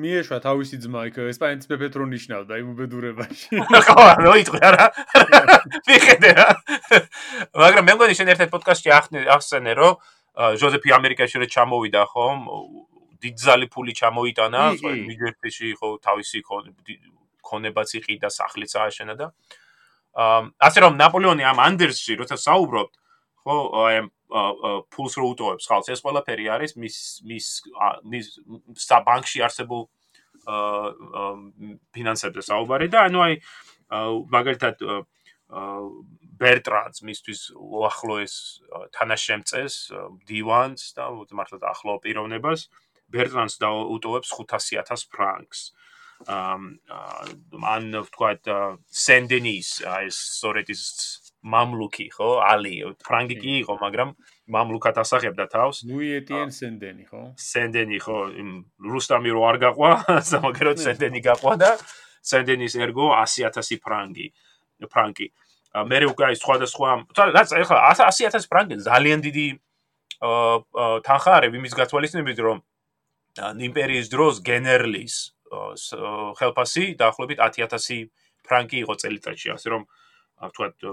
[0.00, 3.48] მიეშვა თავისი ძმა იქ ესპანეთის მეფეთ რო ნიშნავდა იმ უბედურებაში.
[3.84, 4.86] ხო, რა იტყვი არა?
[5.88, 6.48] მიხედე რა.
[7.52, 8.90] მაგრამ მე მგონი შენ ერთ-ერთ პოდკასტში
[9.28, 9.92] ახსენე რომ
[10.62, 12.38] ჟოზეფი ამერიკაში რო ჩამოვიდა ხომ?
[13.24, 16.38] დიდძალი ფული ჩამოიტანა, ნიგერიაში ხო თავისი
[17.44, 19.26] ქონებაც იყიდა, სახლიც ააშენა და
[20.14, 22.92] ასე რომ ნაპოლეონი ამ ანდერსში როცა საუბრობთ
[23.44, 23.96] ხო აი
[24.94, 26.96] ფულს რო უტოვებს ხალხს ეს ყველაფერი არის მის
[27.28, 27.46] მის
[28.10, 28.26] მის
[28.86, 29.82] საბანკში არსებულ
[31.94, 33.34] ფინანსებზე საუბარი და ანუ აი
[34.36, 34.82] მაგალითად
[36.40, 38.34] ბერტრანს მისთვის უახლოეს
[38.96, 39.74] თანაშემწეს
[40.28, 42.68] დივანს და მართლა ახლო პიროვნებას
[43.14, 45.60] ბერტრანს და უტოვებს 500000 ფრანკს
[46.28, 48.48] ან ვთქვათ
[48.88, 50.82] სენდენის ეს სწორედ ის
[51.44, 52.28] მამლუკი ხო?
[52.40, 52.72] ალი
[53.04, 54.14] ფრანგი კი იყო მაგრამ
[54.48, 55.84] მამლუკად ასახებდა თავს.
[55.84, 57.22] ლუი ეტიენ სენდენი ხო?
[57.36, 58.18] სენდენი ხო
[58.80, 59.90] რუსტამი რო არ გაყვა
[60.32, 61.70] სამაგეროდ სენდენი გაყვა და
[62.24, 64.32] სენდენის ერგო 100000 ფრანგი
[64.88, 65.28] ფრანკი.
[65.74, 69.46] მე უკვე აი სხვადასხვა რაც ახლა 100000 ფრანკი ძალიან დიდი
[71.04, 72.58] თანხა არის იმის გათვალისწინებით რომ
[73.68, 75.33] იმპერიის დროს გენერლის
[76.38, 78.10] ხელფასი დაახლოებით 10000
[78.44, 79.82] ფრანკი იყო წელიწადში, ასე რომ
[80.44, 80.86] ვთქვათ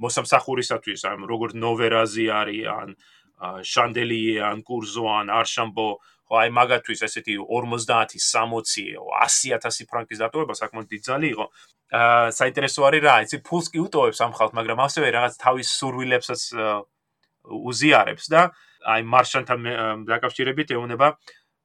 [0.00, 2.88] მოსამსახურისათვის, ამ როგორც ნოვერაზი არის, ან
[3.40, 5.88] შანდელიე, ან კურზოან, არშამბო,
[6.30, 11.46] ხო აი მაგათვის ესეთი 50, 60, 100000 ფრანკის დატოვება საკმაოდ დიდი ძალი იყო.
[11.90, 16.42] აა საინტერესო არის რა, იცი ფულს კი უტოვებს ამ ხალხს, მაგრამ ასევე რაღაც თავის სურვილებსაც
[17.50, 18.42] უზიარებს და
[18.94, 19.60] აი მარშანთან
[20.06, 21.08] დაკავშირებით ეუბნება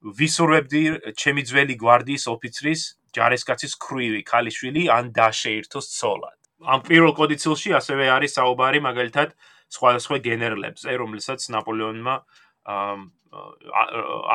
[0.06, 0.82] ვისურვებდი
[1.18, 2.82] ჩემი ძველი გვარდიის ოფიცრის
[3.16, 6.38] ჯარისკაცის ქრივი ქალიშვილი ან დაშეირთოს ცოლად.
[6.62, 9.34] ამ პირველ კოდიცილში ასევე არის საუბარი მაგალითად
[9.76, 12.14] სხვადასხვა გენერლებზე, რომლებსაც ნაპოლეონმა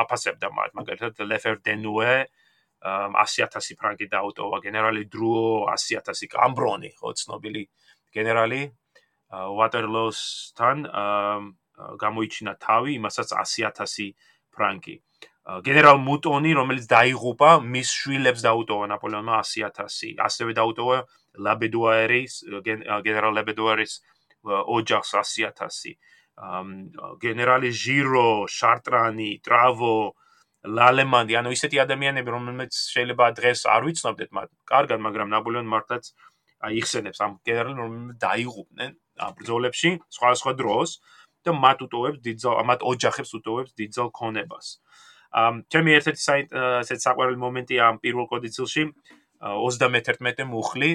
[0.02, 2.14] აფასებდა მაგალითად ლეფერ დენუე
[2.82, 7.62] 100000 ფრანკი დაუტოვა გენერალი დრუო 100000 კამბრონი, ხო ცნობილი
[8.12, 8.62] გენერალი
[9.32, 10.76] ვატერლოსთან
[12.02, 14.12] გამოიჩინა თავი, იმასაც 100000
[14.52, 14.96] ფრანკი.
[15.42, 20.14] გენერალ მუტონი, რომელიც დაიღუპა, მის შვილებს დაუტოვა ნაპოლეონმა 100000.
[20.22, 20.96] ასევე დაუტოვა
[21.34, 23.92] ლაბედუარის გენერალ ლაბედუარის
[24.46, 25.98] ოჯახს 100000.
[27.22, 30.14] გენერალი ჟირო, შარტრანი, ტრავო,
[30.62, 36.04] ლალემანდი, ანუ ისეთი ადამიანები, რომელმეც შეიძლება დღეს არ ვიცნობდეთ მათ კარგად, მაგრამ ნაპოლეონ მართლაც
[36.62, 38.90] აიხსენებს ამ გენერალებს, რომლებიც დაიღუპნენ
[39.26, 40.90] ამ ბრძოლებში სხვადასხვა დროს
[41.42, 44.66] და მათ უტოვებს დიდძალ, მათ ოჯახებს უტოვებს დიდძალ ქონებას.
[44.78, 46.22] ამ ჩემი ერთ-ერთი
[46.84, 48.84] ესეთ საყვარელი მომენტი ამ პირველ კოდიცილში
[49.40, 50.90] 31 მუხლი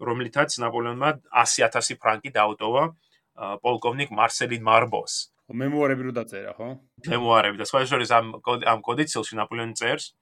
[0.00, 2.84] რომლითაც ნაპოლეონმა 100000 ფრანკი დაუტოვა
[3.64, 5.14] პოლკოვნიკ მარსელინ მარბოს.
[5.50, 6.68] მემუარები რო დაწერა ხო?
[7.10, 10.14] მემუარები და სხვა შორის ამ ამ კოდიცილში ნაპოლეონი წერს.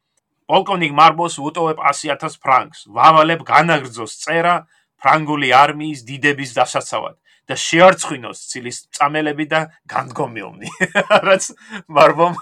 [0.48, 2.88] პოლკოვნიკ მარბოს უტოვებ 100000 ფრანკს.
[2.88, 4.64] ვავალებ განაგრძოს წერა
[4.96, 7.16] ფრანგული არმიის დიდების დასაცავად
[7.48, 10.68] და შეარცხინოს ცილის წამელები და განდგომილნი.
[11.28, 11.48] რაც
[11.88, 12.36] მარბომ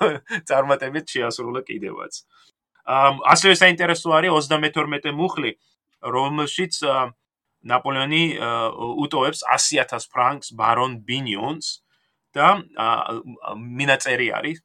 [0.50, 2.22] წარმატებით შეასრულა კიდევაც.
[2.86, 5.50] ამ ასევე საინტერესო არის 32 მუხლი
[6.16, 6.74] რომელშიც
[7.66, 8.22] ნაპოლეონი
[9.02, 11.82] უტოვებს 100000 ფრანკს ბარონ ბინიონს
[12.34, 12.62] და
[13.58, 14.62] მინაწერი არის.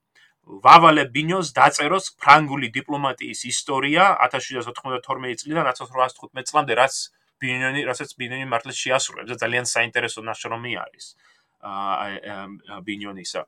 [0.66, 6.96] ვავალე ბინიონს დაწეროს ფრანგული დიპლომატიის ისტორია 1792 წლიდან 1815 წლამდე რაც
[7.42, 11.06] ბინიონი, რასაც ბინიონი მართლა შეასრულებს და ძალიან საინტერესო ნაშრომი არის.
[11.62, 13.42] აა ბინიონისა.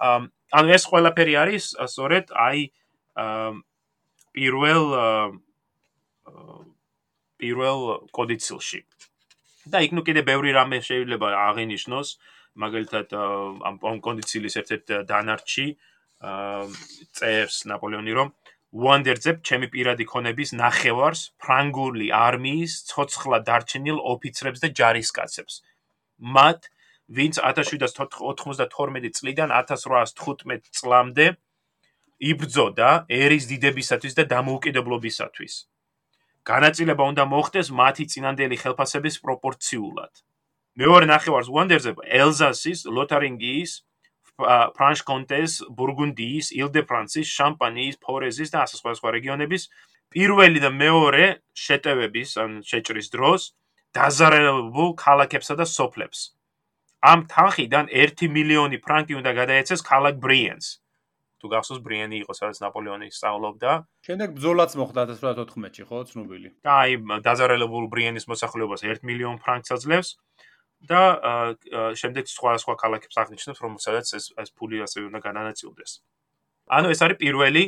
[0.00, 0.18] აა
[0.58, 2.60] ანუ ეს ყველაფერი არის სწორედ აი
[4.32, 4.84] პირველ
[7.38, 7.78] პირველ
[8.16, 8.80] კოდიცილში.
[9.68, 12.08] და იქ ნუ კიდე ბევრი რამე შეიძლება აღინიშნოს,
[12.56, 13.12] მაგალითად
[13.68, 15.66] ამ კონდიცილის ერთ-ერთ დანარჩი
[16.24, 16.64] აა
[17.14, 18.32] წერს ნაპოლეონი რომ
[18.72, 25.54] უანდერძებ ჩემი პირადი ქონების ნახევარს ფრანგული არმიის ცოცხლად დარჩენილ ოფიცრებს და ჯარისკაცებს.
[26.20, 26.68] მათ,
[27.08, 31.26] ვინც 1792 წლიდან 1815 წლამდე
[32.18, 35.54] იბრძოდა ერის დიდებისათვის და დამოუკიდებლობისათვის.
[36.44, 40.12] განაწილება უნდა მოხდეს მათი წინანდელი ხელფასების პროპორციულად.
[40.76, 43.72] მეორე ნახევარს უანდერძებ ელზასის, ლოთარინგიის,
[44.38, 49.62] ფრანშ კონტეს, ბურგუნდიის, ილ-დე-ფრანსის, შამპანიის, ფორეზის და ასე სხვა სხვა რეგიონების
[50.14, 53.52] პირველი და მეორე შეტევების ან შეჭრის დროს
[53.98, 56.38] დაზარალებულ ქალაქებსა და სოფლებს.
[57.02, 60.66] ამ თანხიდან 1 მილიონი ფრანკი უნდა გადაეცეს ქალაქ ბრიენს.
[61.38, 63.70] თუ გახსოვს ბრიენი იყო სადაც ნაპოლეონი სწავლობდა.
[64.06, 66.48] შემდეგ ბრძოლაც მოხდა 1814-ში, ხო, ცნობილი.
[66.66, 70.08] და აი დაზარალებულ ბრიენის მოსახლეობას 1 მილიონ ფრანკს აძლევს.
[70.86, 71.02] და
[71.98, 75.92] შემდეგ სხვა სხვა ქალაქებს აღნიშნებს, რომელსაც ეს ეს ფული ასე უნდა განანაწილდეს.
[76.70, 77.64] ანუ ეს არის პირველი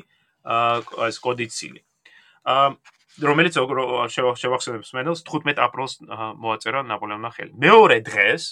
[1.09, 1.81] ეს კოდიცილი.
[2.47, 2.69] აა
[3.21, 5.99] რომელიც შევახსენებს მენელს 15 აპრილს
[6.41, 7.53] მოაწერა ნაპოლეონმა ხელი.
[7.59, 8.43] მეორე დღეს,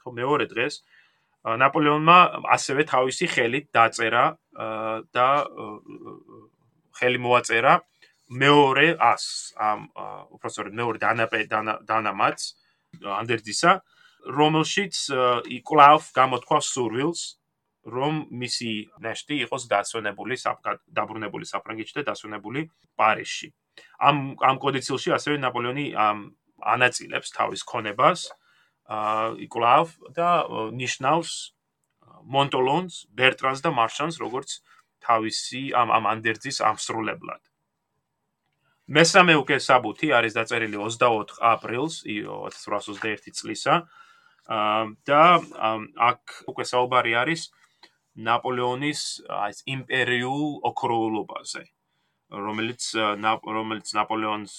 [0.00, 0.74] ხო მეორე დღეს
[1.44, 2.18] ნაპოლეონმა
[2.56, 4.24] ასევე თავისი ხელით დაწერა
[5.16, 5.28] და
[7.00, 7.74] ხელი მოაწერა
[8.30, 9.24] მეორე ას
[9.58, 9.88] ამ
[10.36, 12.38] უბრალოდ მეორე დანაპე დანამაც
[12.98, 13.72] ანდერძისა,
[14.38, 14.94] რომელშიც
[15.58, 17.22] იკლავ გამოთქვა სურვილს,
[17.88, 20.36] რომ მისი ნეშტი იყოს დასვენებული
[20.92, 22.68] დაბრუნებული საფრანგეთში და დასვენებული
[23.00, 23.48] პარიზში.
[23.98, 25.86] ამ ამ კოდიცილში ასევე ნაპოლეონი
[26.60, 28.28] ანაწილებს თავის ქონებას
[28.90, 30.28] აა იკლავ და
[30.76, 31.32] ნიშნავს
[32.34, 34.60] მონტოლონს, ბერტრანს და მარშანს როგორც
[35.00, 37.40] თავისი ამ ამ ანდერძის ამსრულებლად.
[38.90, 43.74] მესამე უკვე საბუთი არის დაწერილი 24 აპრილს 1821 წლისა.
[45.06, 45.24] და
[46.10, 47.42] აქ უკვე საუბარი არის
[48.18, 51.62] ნაპოლეონის აი იმპერიულ ოქროულობაზე,
[52.34, 52.82] რომელიც
[53.46, 54.54] რომელიც ნაპოლეონს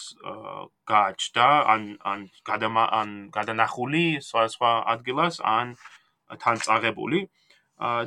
[0.87, 5.75] გააჩნდა ან ან გადამა ან გადანახული სხვა ადგილას ან
[6.39, 7.27] თან წაღებული.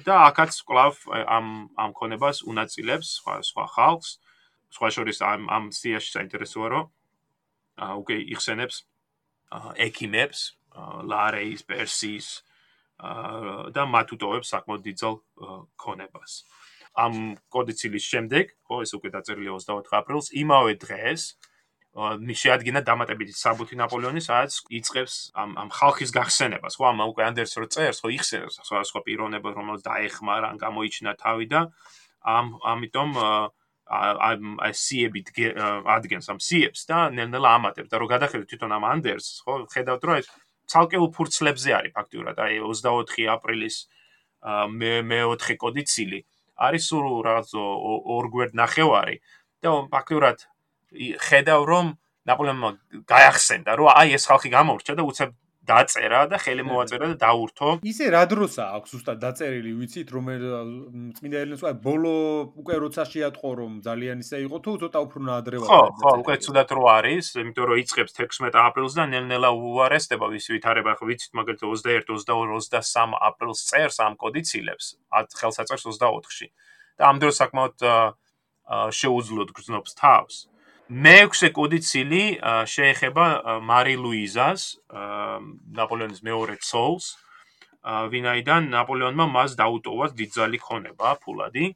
[0.07, 0.95] და აქაც კლავ
[1.37, 4.24] ამ ამ ქონებას უნაწილებს სხვა სხვა ხალხს.
[4.75, 6.85] სხვა შორის ამ ამ სიაში საინტერესოა რომ
[7.85, 8.77] აა უკვე იხსენებს
[9.87, 10.41] ექიმებს
[11.11, 15.15] ლარეის პერსის აა და მათუტოებს საკმაოდ დიდძალ
[15.79, 16.33] ქონებას.
[16.95, 21.23] ამ კოდიცილის შემდეგ ხო ეს უკვე დაწერილი 24 აპრილს იმავე დღეს
[21.95, 26.75] მის შეადგინა დამატებითი საბუთი ნაპოლეონის სადაც იწყებს ამ ამ ხალხის გახსენებას.
[26.79, 31.13] ხო ამ უკვე ანდერს რო წერს ხო იხსენებს სხვა სხვა პიროვნებას რომელიც დაეხმარა ან გამოიჩინა
[31.23, 31.61] თავი და
[32.23, 33.11] ამ ამიტომ
[33.85, 35.21] აი სიები
[35.95, 40.17] ადგენს ამ სიებს და ნელ-ნელა ამატებს და რო გადახედოთ თვითონ ამ ანდერს, ხო, ხედავთ რომ
[40.25, 40.29] ეს
[40.73, 43.77] ცალკეულ ფურცლებზე არის ფაქტიურად, აი 24 აპრილის
[44.73, 46.21] მე მე-4 კოდი ცილი.
[46.55, 49.17] არის სულ რაღაც ორ გვერდ ნახევარი
[49.61, 50.39] და ფაქტიურად
[51.27, 51.87] ხედავ რომ
[52.31, 52.71] ნაპოლეონმა
[53.11, 55.31] გაახსენდა რომ აი ეს ხალხი გამორჩა და უცებ
[55.65, 57.69] დაწერა და ხელი მოაწერა და დაურთო.
[57.85, 60.25] ისე რა დროსა აქვს უბრალოდ დაწერილი, ვიცით რომ
[61.17, 62.15] წმინდა ელენეს უკვე ბოლო
[62.61, 65.69] უკვე როცა შეატყო რომ ძალიან ისე იყო თუ ცოტა უფრო ნაადრევად.
[65.69, 70.47] ხო, ხო, უკვე ცუდად რო არის, იმიტომ რომ იწყებს 16 აპრილს და ნელ-ნელა უარესდება ვის
[70.53, 74.87] ვითარება, ხო ვიცით მაგალითად 21, 22, 23 აპრილს წერს ამ კოდიცილებს,
[75.41, 76.49] ხელსაწერს 24-ში.
[76.95, 77.77] და ამ დროს საკმაოდ
[78.95, 80.49] შეუძლოდ გრძნობს თავს.
[80.93, 82.23] მეექვსე კოდიცილი
[82.69, 83.27] შეეხება
[83.65, 87.17] მარი ლუიზას, ნაპოლეონის მეორე ცოლს,
[87.85, 91.75] ვინაიდან ნაპოლეონმა მას დაუტოვა დიდძალი ქონება ფულადი.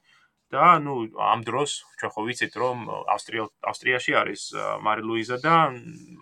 [0.48, 4.42] და ნუ ამ დროს ჩვენ ხო ვიცით რომ ავსტრია ავსტრიაში არის
[4.80, 5.56] მარი ლუიზა და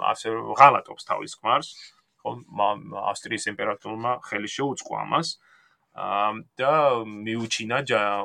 [0.02, 1.68] ასე ღალატობს თავის ქმარს,
[2.26, 2.30] ხო
[3.06, 5.38] ავსტრიის იმპერატორმა ხელი შეუწყო ამას.
[6.58, 6.72] და
[7.06, 7.78] მიუჩინა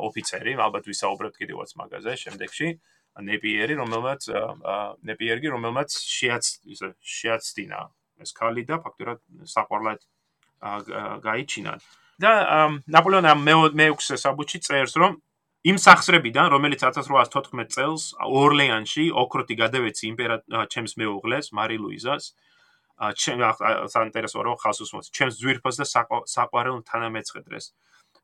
[0.09, 2.67] ოფიცერი, ალბათ ვისაუბრებთ კიდევაც მაგაზე შემდეგში.
[3.19, 4.21] ნეპიერი, რომელმაც
[5.03, 7.79] ნეპიერგი, რომელმაც შეაც ისე შეაცდინა
[8.21, 9.99] ეს ქალი და ფაქტურად საყვარლად
[11.25, 11.73] გაიჩინა.
[12.21, 12.31] და
[12.85, 13.33] ნაპოლეონი
[13.73, 15.17] მე-6 საბუთში წერს, რომ
[15.65, 22.23] იმ სახსრებიდან, რომელიც 1814 წელს ორლეანში ოქროთი გადავეცი იმპერატორ ჩემს მეუღლეს, მარი ლუიზას,
[23.17, 23.41] ჩემ
[23.89, 25.85] საინტერესო რომ ხალხს უსმოს, ჩემს ძვირფას და
[26.29, 27.73] საყვარელ თანამეცხედრეს.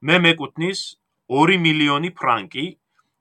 [0.05, 0.79] მე მეკუთნის
[1.25, 2.65] 2 მილიონი ფრანკი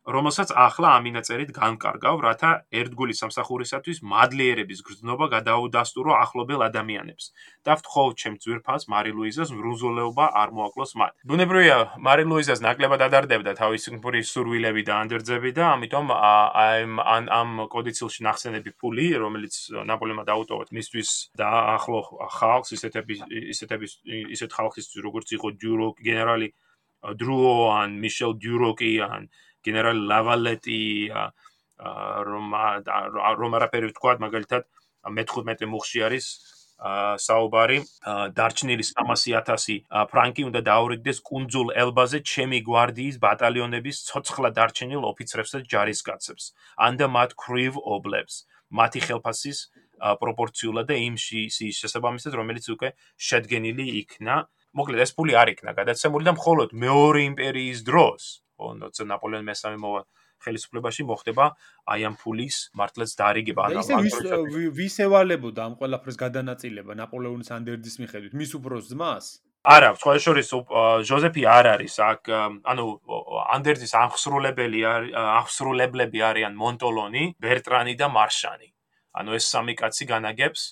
[0.07, 7.35] რომელსაც ახლა ამინაწერით განკარგავ, რათა ერთგული სამსახურისათვის მადლიერების გრძნობა გადაუდასტურო ახლობელ ადამიანებს.
[7.67, 11.13] და ვთხოვ ჩემ ძვირფას მარი ლუიზას მრუზოლეობა არ მოაკლოს მათ.
[11.27, 18.21] ბუნებრივია, მარი ლუიზას ნაკლებად ადარდებდა თავისი გმირი სურვილები და ანდერძები და ამიტომ ამ ამ კოდიცილში
[18.23, 19.55] ნახსენები ფული, რომელიც
[19.91, 21.99] ნაპოლეონმა დაუტოვოთ მისთვის და ახლო
[22.39, 23.15] ხალხს ისეთები
[23.55, 23.87] ისეთები
[24.39, 26.49] ისეთ ხალხის როგორც იყო დიურო გენერალი
[27.03, 29.29] დრუო ან მიშელ დიუროკი ან
[29.67, 30.83] გენერალ ლავალეტი
[32.31, 32.47] რომ
[33.41, 34.69] რომ არაფერი თქვა მაგალითად
[35.17, 36.27] მე-15 მუხში არის
[37.25, 37.79] საუბარი
[38.37, 39.77] დარჩენილი 300000
[40.13, 46.45] ფრანკი უნდა დაურიგდეს კუნძულ ელბაზე ჩემი გვარდიის ბატალიონების ცოცხლა დარჩენილ ოფიცრებს და ჯარისკაცებს.
[46.77, 48.45] ანდა მათ კრივ ობლებს.
[48.69, 49.59] მათი ხელფასის
[50.21, 51.17] პროპორციულად და იმ
[51.81, 54.35] შესაბამისად რომელიც უკვე შედგენილი იქნა.
[54.77, 60.03] მოკლედ ეს ფული არ იქნა გადაცემული და მხოლოდ მეორე იმპერიის დროს როცა ნაპოლეონ მესამე მოვა
[60.45, 61.47] ხელისუფლებაში მოხდება
[61.93, 64.39] აი ამ ფულის მართლაც დაარიგება ანუ ისე
[64.79, 69.27] ვის ევალებოდა ამ ყველაფრის გადანაწილება ნაპოლეონის ანდერძის მიხედვით მის უფროს ძმას?
[69.67, 70.49] არა სხვა შორის
[71.11, 72.31] ჟოზეფი არ არის აქ
[72.73, 72.85] ანუ
[73.57, 78.69] ანდერძის აღსრულებელი აღსრულებლები არიან მონტოლონი ბერტრანი და მარშანი.
[79.17, 80.63] ანუ ეს სამი კაცი განაგებს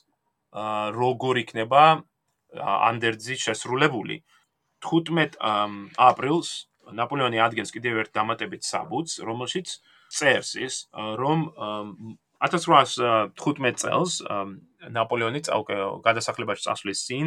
[1.00, 1.82] როგორ იქნება
[2.54, 4.22] ანდერძის შესრულებული.
[4.84, 5.40] 15
[5.98, 6.50] აპრილს
[6.92, 9.68] ნაპოლეონი ადგენს კიდევ ერთ დამატებით საბუთს, რომელშიც
[10.14, 11.38] წერს ის, რომ
[12.44, 14.20] 1815 წელს
[14.92, 15.40] ნაპოლეონი
[16.04, 17.26] გადასახლებაში წასვლის წინ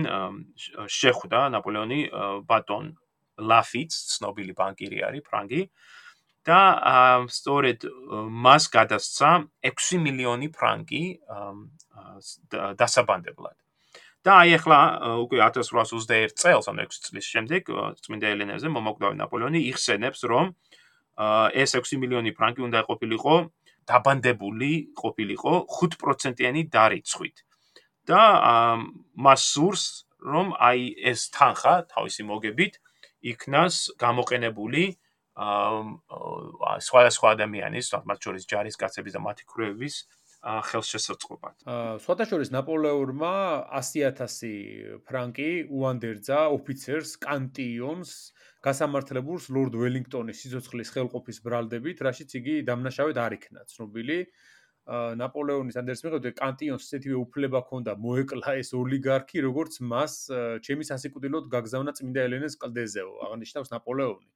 [0.85, 2.01] შეხვდა ნაპოლეონი
[2.45, 2.93] ბატონ
[3.37, 5.61] ლაფიც, ცნობილი ბანკირი არის, ფრანგი
[6.47, 6.61] და
[7.27, 7.85] სწორედ
[8.45, 9.29] მას გადასცა
[9.67, 11.03] 6 მილიონი ფრანკი
[12.81, 13.57] დასაბანდებლად.
[14.27, 14.79] და აი ახლა
[15.23, 17.71] უკვე 1821 წელს, ანუ 6 წლის შემდეგ,
[18.03, 20.51] წმინდა ელენეზე მომოკვდავი ნაპოლეონი იხსენებს, რომ
[21.63, 23.35] ეს 6 მილიონი ფრანკი უნდა ყოფილიყო
[23.87, 27.37] დაბანდებული ყოფილიყო 5%-იანი დარიცხვით.
[28.07, 28.23] და
[29.19, 29.83] მას სურს,
[30.23, 32.79] რომ აი ეს თანხა თავისი მოგებით
[33.31, 34.83] იქნას გამოყენებული
[35.37, 39.95] აა სხვა ადამიანის, მათ შორის ჯარისკაცების და მათი კრების
[40.45, 41.55] ხელშესაწყობად.
[41.65, 43.31] აა სხვადასხვა ნაპოლეონმა
[43.79, 48.11] 100000 ფრანკი უანდერძა ოფიცერს კანტიონს
[48.67, 54.19] გასამართლებულს ლორდ ველინგტონის სიცოცხლის ხელყოფის ბრალდებით, რაშიც იგი დამნაშავედ არ იქნა ცნობილი.
[54.87, 60.13] ნაპოლეონის ანდერს მიხედვით კანტიონს ისეთივე უფლება ჰქონდა მოეკლა ეს ოლიგარქი, როგორც მას
[60.63, 64.31] ჩემი სასიკვდილოდ გაგზავნა წმინდა ელენეს კლდეზეო, აღნიშნავს ნაპოლეონი.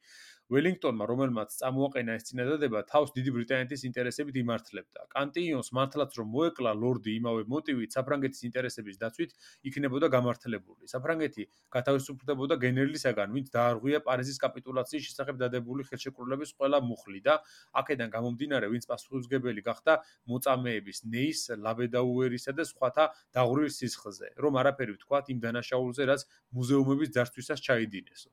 [0.51, 4.99] ველინგტონმა, რომელმაც წამოაყენა ეს წინადადება, თავს დიდი ბრიტანეთის ინტერესებით იმართლებდა.
[5.15, 9.31] კანტიონს მართლაც რომ მოეკლა ლორდი იმავე მოტივით, საფრანგეთის ინტერესების დაცვით
[9.71, 10.83] იქნებოდა გამართლებული.
[10.91, 17.39] საფრანგეთი გათავისუფლდებოდა გენერლისაგან, ვინც დაარღვია პარიზის კაპიტულაციის შესახებ დადებული ხელშეკრულების ყველა მუხლი და
[17.71, 24.35] აქედან გამომდინარე, ვინც პასუხისგებელი გახდა მოწამეების ნეის, ლაბედაუერისა და სხვათა დაღვრილ სისხლზე.
[24.35, 28.29] რომ არაფერი ვთქვათ იმ დანაშაულზე, რაც მუზეუმების ძარცვისას ჩაიდინესო.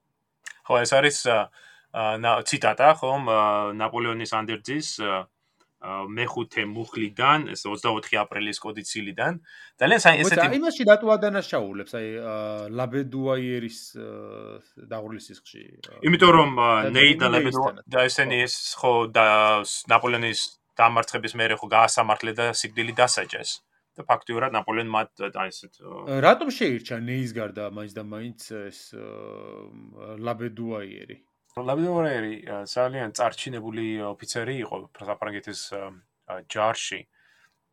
[0.66, 1.18] ხო, ეს არის
[2.48, 3.22] ციტატა ხომ
[3.78, 4.88] ნაპოლეონის ანდერძის
[5.78, 9.38] მეხუთე მუხლიდან, ეს 24 აპრილის კოდიცილიდან.
[9.78, 12.08] ძალიან საინტერესო ესეთი მოიცა იმაში დატოვა დანაშაულებს, აი
[12.74, 13.78] ლაბედუაიერის
[14.90, 15.62] დაღვრილის სისხლში.
[16.02, 16.50] იმიტომ რომ
[16.98, 19.26] ნეი და ლაბედუა და ესენი ეს ხო და
[19.94, 20.40] ნაპოლეონის
[20.74, 23.50] დამარცხების მერე ხო გაასამართლე და სიკვდილი დასაჯეს.
[23.98, 25.74] და ფაქტიურად ნაპოლეონი მათ აი ესეთ
[26.22, 28.80] რატომ შეირჩა ნეის გარდა მაინც და მაინც ეს
[30.22, 31.16] ლაბედუაიერი?
[31.56, 32.34] ლაბედუაიერი
[32.68, 34.76] ძალიან წარჩინებული ოფიცერი იყო
[35.08, 35.61] საფრანგეთის
[36.52, 37.00] ჯარში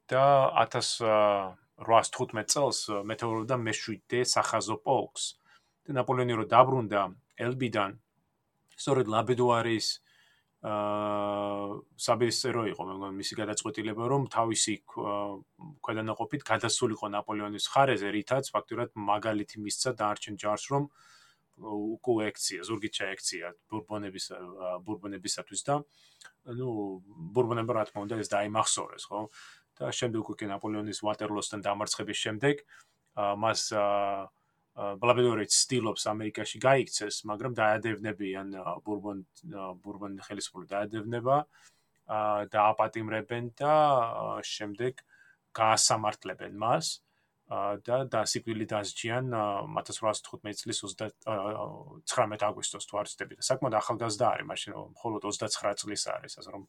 [0.09, 0.23] და
[0.63, 2.79] 1815 წელს
[3.11, 5.25] მეტეორობდა მე-7 სახაზო პოლკს.
[5.85, 7.01] და ნაპოლეონი რო დაბრუნდა
[7.45, 7.91] ელბიდან
[8.73, 9.87] სწორედ ლაბედუარის
[10.65, 18.97] აა საბერძნო იყო მე მგონი მისი გადაწყვეტილება რომ თავისი ქვედანაყოფით გადასულიყო ნაპოლეონის ხარეზე რითაც ფაქტურად
[18.97, 20.89] მაგალითი მისცა დაარჩენ ჯარს რომ
[21.59, 24.25] უკვე ექცია ზურგი ჩაექცია ბურბონების
[24.87, 25.75] ბურბონებისათვის და
[26.59, 26.67] ну
[27.35, 29.21] ბურბონებმა რა თქმა უნდა ეს დაიმახსოვრეს ხო?
[29.79, 32.55] და შემდეგ უკვე ნაპოლეონის ვატერლოსთან დამარცხების შემდეგ
[33.15, 34.27] მას აა
[34.75, 38.49] ბლაბედორიც სტილობს ამერიკაში გაიქცეს, მაგრამ დაადევნებიან
[38.83, 39.21] ბურბონ
[39.83, 41.37] ბურბონ ხელისუფლება დაადევნება
[42.51, 43.75] და აპატიმრებენ და
[44.43, 44.99] შემდეგ
[45.55, 46.91] გაასამართლებენ მას
[47.45, 49.29] და დასიკვილი დასჯიან
[49.69, 56.03] 1815 წლის 29 აგვისტოს თუ არ ვცდები და საკმაოდ ახალგაზრდა არის, მაშინ მხოლოდ 29 წლის
[56.09, 56.63] არის, ასე რომ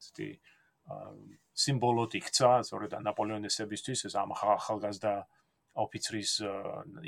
[0.00, 0.28] ესეთი
[1.64, 5.14] სიმბოლოდ იქცა, სწორედ ნაპოლეონესებისთვის ეს ამ ახალგაზრდა
[5.84, 6.32] ოფიცრის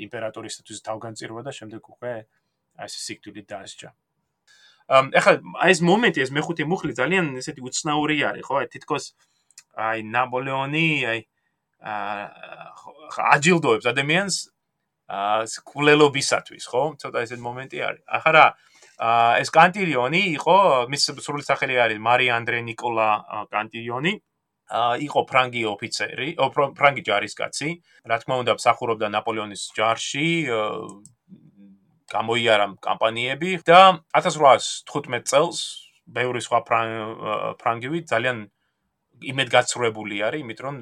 [0.05, 2.13] იმპერატორისათვის თავგანწირვა და შემდეგ უკვე
[2.85, 3.89] ეს სიკვდილი დაასჯა.
[4.87, 5.33] ამ ეხლა
[5.65, 8.55] აი ეს მომენტი ეს მეხუთე მუხლი ძალიან ესეთი უცნაური არის, ხო?
[8.61, 9.05] აი თითქოს
[9.73, 11.19] აი ნაპოლეონი აი
[11.81, 14.35] აა აჯილდოებს ადამიანს
[15.07, 16.83] აა კულელობისათვის, ხო?
[17.01, 18.03] ცოტა ესეთი მომენტი არის.
[18.17, 18.45] ახლა რა
[18.97, 20.57] აა ეს კანტილიონი იყო
[20.89, 23.09] მის სრული სახელი არის მარი ანდრე ნიკოლა
[23.53, 24.13] კანტილიონი.
[24.67, 26.35] იყო ფრანგი ოფიცერი,
[26.75, 27.69] ფრანგი ჯარისკაცი,
[28.03, 30.27] რა თქმა უნდა, მსახურობდა ნაპოლეონის ჯარში,
[32.11, 35.59] გამოიარა კამპანიები და 1815 წელს
[36.07, 36.59] ბევრი სხვა
[37.59, 38.47] ფრანგივი ძალიან
[39.21, 40.77] იმედ გაცრუებული არის, იმიტომ რომ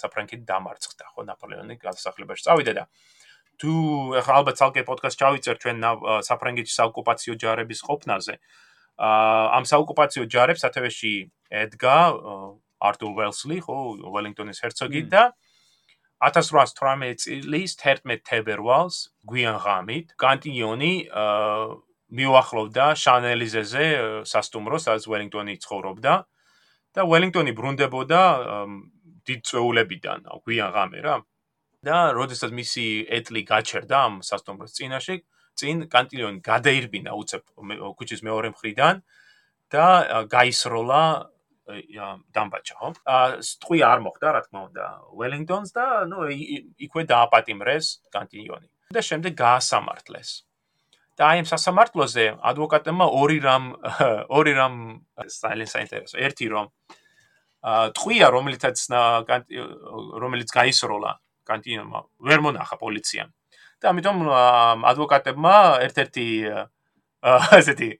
[0.00, 2.84] საფრანკი დამარცხდა, ხო, ნაპოლეონი გადასახლებაში წავიდა და
[3.56, 3.72] თუ
[4.20, 5.76] ახლა ალბათ ალკე პოდკასტ ჩავიწერ ჩვენ
[6.28, 8.34] საფრანგეთის საოკუპაციო ჯარების ყოფნაზე.
[8.96, 11.12] ამ საოკუპაციო ჯარებს სათავეში
[11.50, 11.98] ედგა
[12.80, 13.76] არტურ ველსლი, ხო,
[14.12, 15.32] ველინგტონის ჰერცოგი და
[16.20, 20.92] 1818 წლის 11 თებერვალს გვიან ღამით კანტიონი
[22.16, 23.84] მიუახლოვდა შანელიზეზე
[24.30, 26.12] სასტუმროს, სადაც ველინგტონი ცხოვრობდა.
[26.96, 28.22] და ველინგტონი ბრუნდებოდა
[29.26, 31.16] დიდ წვეულებიდან, გვიან ღამე რა.
[31.86, 35.22] და როდესაც მისი ეტლი გაჩერდა ამ სასტუმროს წინაშე,
[35.60, 37.42] წინ კანტიონი გადაირბინა უცებ
[38.00, 39.02] ქუჩის მეორე მხრიდან
[39.70, 39.86] და
[40.26, 41.02] გაისროლა
[42.34, 42.88] დამბაჭა, ხო?
[43.42, 44.84] სტყვი არ მოხდა, რა თქმა უნდა,
[45.18, 46.18] ველინგტონს და ნუ
[46.86, 48.68] იქვე დააპატიმრეს კანტიონი.
[48.94, 50.46] და შემდეგ გაასამართლეს.
[51.16, 53.64] და აი ამ სასამართლოზე ადვოკატებმა ორი რამ
[54.38, 54.74] ორი რამ
[55.16, 56.16] საინტერესო საინტერესო.
[56.20, 56.66] ერთი რომ
[57.66, 58.76] აა ტყვია, რომელიცაც
[60.22, 61.12] რომელიც გაისროლა
[61.46, 63.30] კანტიონმა, ვერ მონახა პოლიციამ.
[63.80, 64.16] და ამიტომ
[64.88, 66.26] ადვოკატებმა ერთ-ერთი
[67.58, 67.90] ესეთი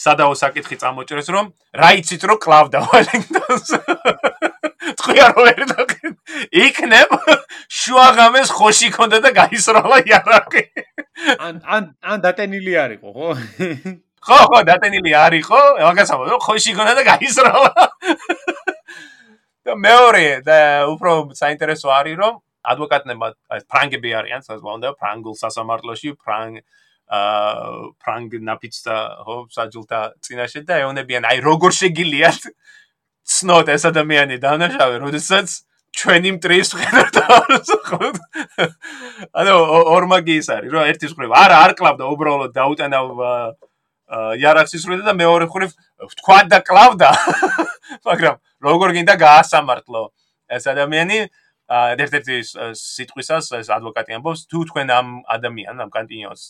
[0.00, 3.68] სადაო საკითხი წამოჭრეს რომ რა იცით რომ კლავდა ველინგტონს
[4.98, 6.12] თქვია რომ ვერ დაგენ
[6.64, 7.10] იქნებ
[7.80, 10.64] შუაღამეს ხოში კონდა და გაისროლა იარაღი.
[11.38, 13.28] ან ან ან დატენილი არისო ხო?
[14.26, 17.72] ხო ხო დატენილი არისო მაგასა რომ ხოში კონდა და გაისროლა.
[19.64, 20.58] და მეორე და
[20.94, 23.28] უფრო საინტერესო არის რომ ადვოკატებმა
[23.70, 26.60] ფრანგები არიან საზღვაო ფრანგულ სასამართლოში ფრანგ
[27.10, 32.30] აა ფრანგ ნაფიცდა ხო საჯულთა წინაშე და ეონებიან აი როგორ შეგილია
[33.30, 35.48] ცნოთ ეს ადამიანი დანაშავე როდესაც
[36.00, 37.98] ჩვენი მტრის ხედავთ ხო
[39.40, 39.54] ანუ
[39.96, 43.00] ორმაგი ის არის რომ ერთის ხრივ არა არ კლავდა უბრალოდ დაუტანა
[44.10, 45.70] იარახის ხრივ და მეორე ხრივ
[46.18, 47.10] თქვა და კლავდა.
[48.08, 48.36] მაგრამ
[48.66, 50.02] როგორ გინდა გაასამართლო
[50.50, 51.18] ეს ადამიანი?
[51.70, 52.36] ერთ-ერთი
[52.74, 56.42] სიტყვისას ეს ადვოკატი ამბობს თუ თქვენ ამ ადამიანს ამ კანტინიოს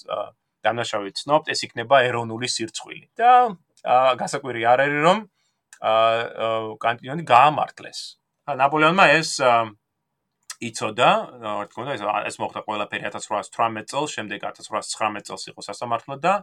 [0.64, 3.05] დანაშავე ცნობთ, ეს იქნება ეროვნული სირცხვილი.
[3.20, 3.52] და
[4.16, 5.18] გასაკვირი არ არის რომ
[5.81, 8.01] აა კანტიონი გაამართლეს.
[8.51, 9.41] ნაპოლეონმა ეს
[10.61, 11.11] იცოდა,
[11.41, 16.35] რა თქმა უნდა, ეს ეს მოხდა ყველაფერი 1818 წელს, შემდეგ 1819 წელს იყო სასამართლო და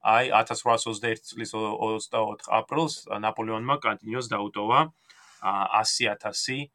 [0.00, 4.80] აი 1821 წლის 24 აპრილს ნაპოლეონმა კანტინიოს დაუტოვა
[5.76, 6.72] 100000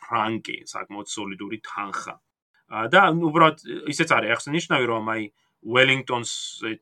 [0.00, 2.16] ფრანკი, საკმაოდ სოლიდური თანხა.
[2.66, 3.60] და უბრალოდ
[3.92, 5.22] ისეც არის ახსენიშნავი რომ აი
[5.66, 6.32] Wellington-ს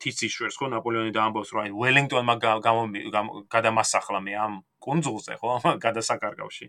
[0.00, 2.34] თიციშვერს ხო ნაპოლეონი დაამბობს რომ აი Wellington-მა
[3.54, 4.54] გადამასახლა მე ამ
[4.84, 6.68] კონძულზე ხო გადასაკარგავში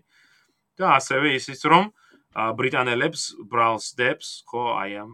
[0.80, 1.92] და ასევე ისიც რომ
[2.56, 5.12] ბრიტანელებს ბრალს დებს ხო აი ამ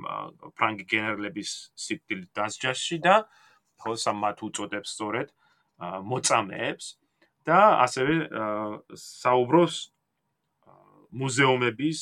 [0.58, 3.16] ფრანგი გენერლების სიკვდილით დასჯაში და
[3.82, 5.34] ხო სამათ უწოდებს სწორედ
[5.82, 6.86] მოწამეებს
[7.46, 8.14] და ასევე
[8.94, 9.78] საუბრობს
[11.12, 12.00] მუზეუმების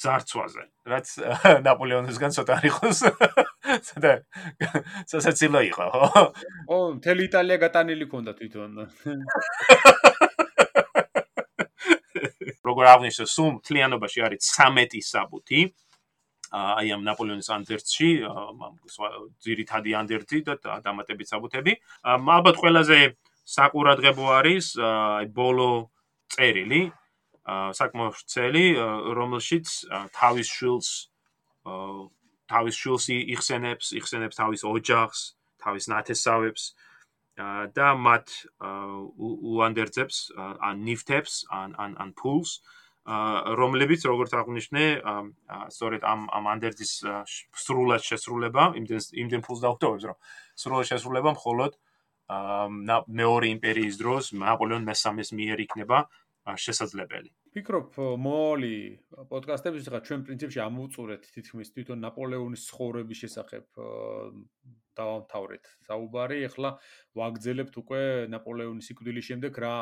[0.00, 1.12] ძარცვაზე, რაც
[1.66, 3.02] ნაპოლეონისგან ცოტა იყოს.
[3.88, 4.12] ცოტა
[5.10, 6.24] სასაცილო იყო, ხო?
[6.70, 8.72] ო, მთელი იტალია გატანილი ქონდა თვითონ.
[12.70, 15.62] როგორ აღნიშნე, სულ თლიანობაში არის 13 საბუთი.
[16.50, 18.08] აი ამ ნაპოლეონის ანდერძში,
[19.46, 21.72] ძირითადი ანდერძი და დამატებით საბუთები.
[22.10, 22.98] ალბათ ყველაზე
[23.46, 25.70] საყურადღებო არის აი ბოლო
[26.34, 26.82] წერილი,
[27.46, 28.66] საკმაოდ ვრცელი,
[29.18, 29.66] რომელშიც
[30.18, 30.88] თავის შვილს
[32.50, 35.20] თავის შვილს იხსენებს, იხსენებს თავის ოჯახს,
[35.62, 36.62] თავის ნათესავებს
[37.76, 38.26] და მათ
[39.54, 42.60] უანდერძებს ან ნიფთებს, ან ან ან ფულს,
[43.60, 44.84] რომლებიც როგორც აღნიშნე,
[45.72, 46.92] სწორედ ამ ამ ანდერძის
[47.64, 50.18] სრულად შესრულება, იმდენ იმდენ ფულს დაუხტოვებს, რომ
[50.60, 51.72] სრულად შესრულება მხოლოდ
[53.10, 55.98] მეორე იმპერიის დროს ნაპოლეონ მესამეს მიერ იქნება
[56.54, 57.30] შესაძლებელი.
[57.54, 58.74] ფიქრობ, მოალი
[59.30, 63.80] პოდკასტების ხა ჩვენ პრინციპში ამოვწურეთ თითქმის თვითონ ნაპოლეონის ცხოვრების შესახებ
[65.00, 66.38] დავამთავრეთ საუბარი.
[66.46, 66.70] ეხლა
[67.18, 68.02] ვაგზელებთ უკვე
[68.34, 69.74] ნაპოლეონის სიკვდილის შემდეგ რა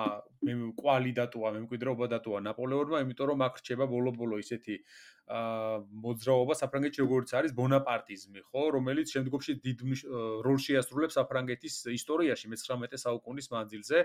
[0.49, 4.77] მე კვალი დატოა, მემკვიდრეობა დატოა ნაპოლეონმა, იმიტომ რომ აქ რჩება ბოლო-ბოლო ისეთი
[5.29, 9.79] მოძრაობა საფრანგეთში როგორც არის ბონაპარტიზმი, ხო, რომელიც შემდგომში დიდ
[10.47, 13.99] როლს შეასრულებს საფრანგეთის ისტორიაში მე-19 საუკუნის მანძილზე.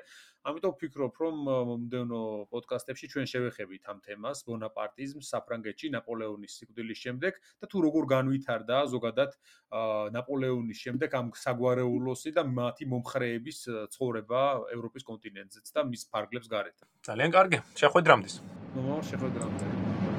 [0.44, 2.22] ამიტომ ვფიქრობ, რომ მომდევნო
[2.52, 9.32] პოდკასტებში ჩვენ შევეხებით ამ თემას, ბონაპარტიზმს საფრანგეთში ნაპოლეონის სიკვდილის შემდეგ და თუ როგორ განვითარდა ზოგადად
[10.12, 13.58] ნაპოლეონის შემდეგ ამ საგვარეულოსი და მათი მომხრეების
[13.96, 14.42] ცხოვრება
[14.76, 16.78] ევროპის კონტინენტზეც და მის ფარგლებს გარეთ.
[17.08, 17.58] ძალიან კარგი.
[17.80, 18.30] შეხვედრამდე.
[18.76, 20.13] ნუ შეხვედრამდე.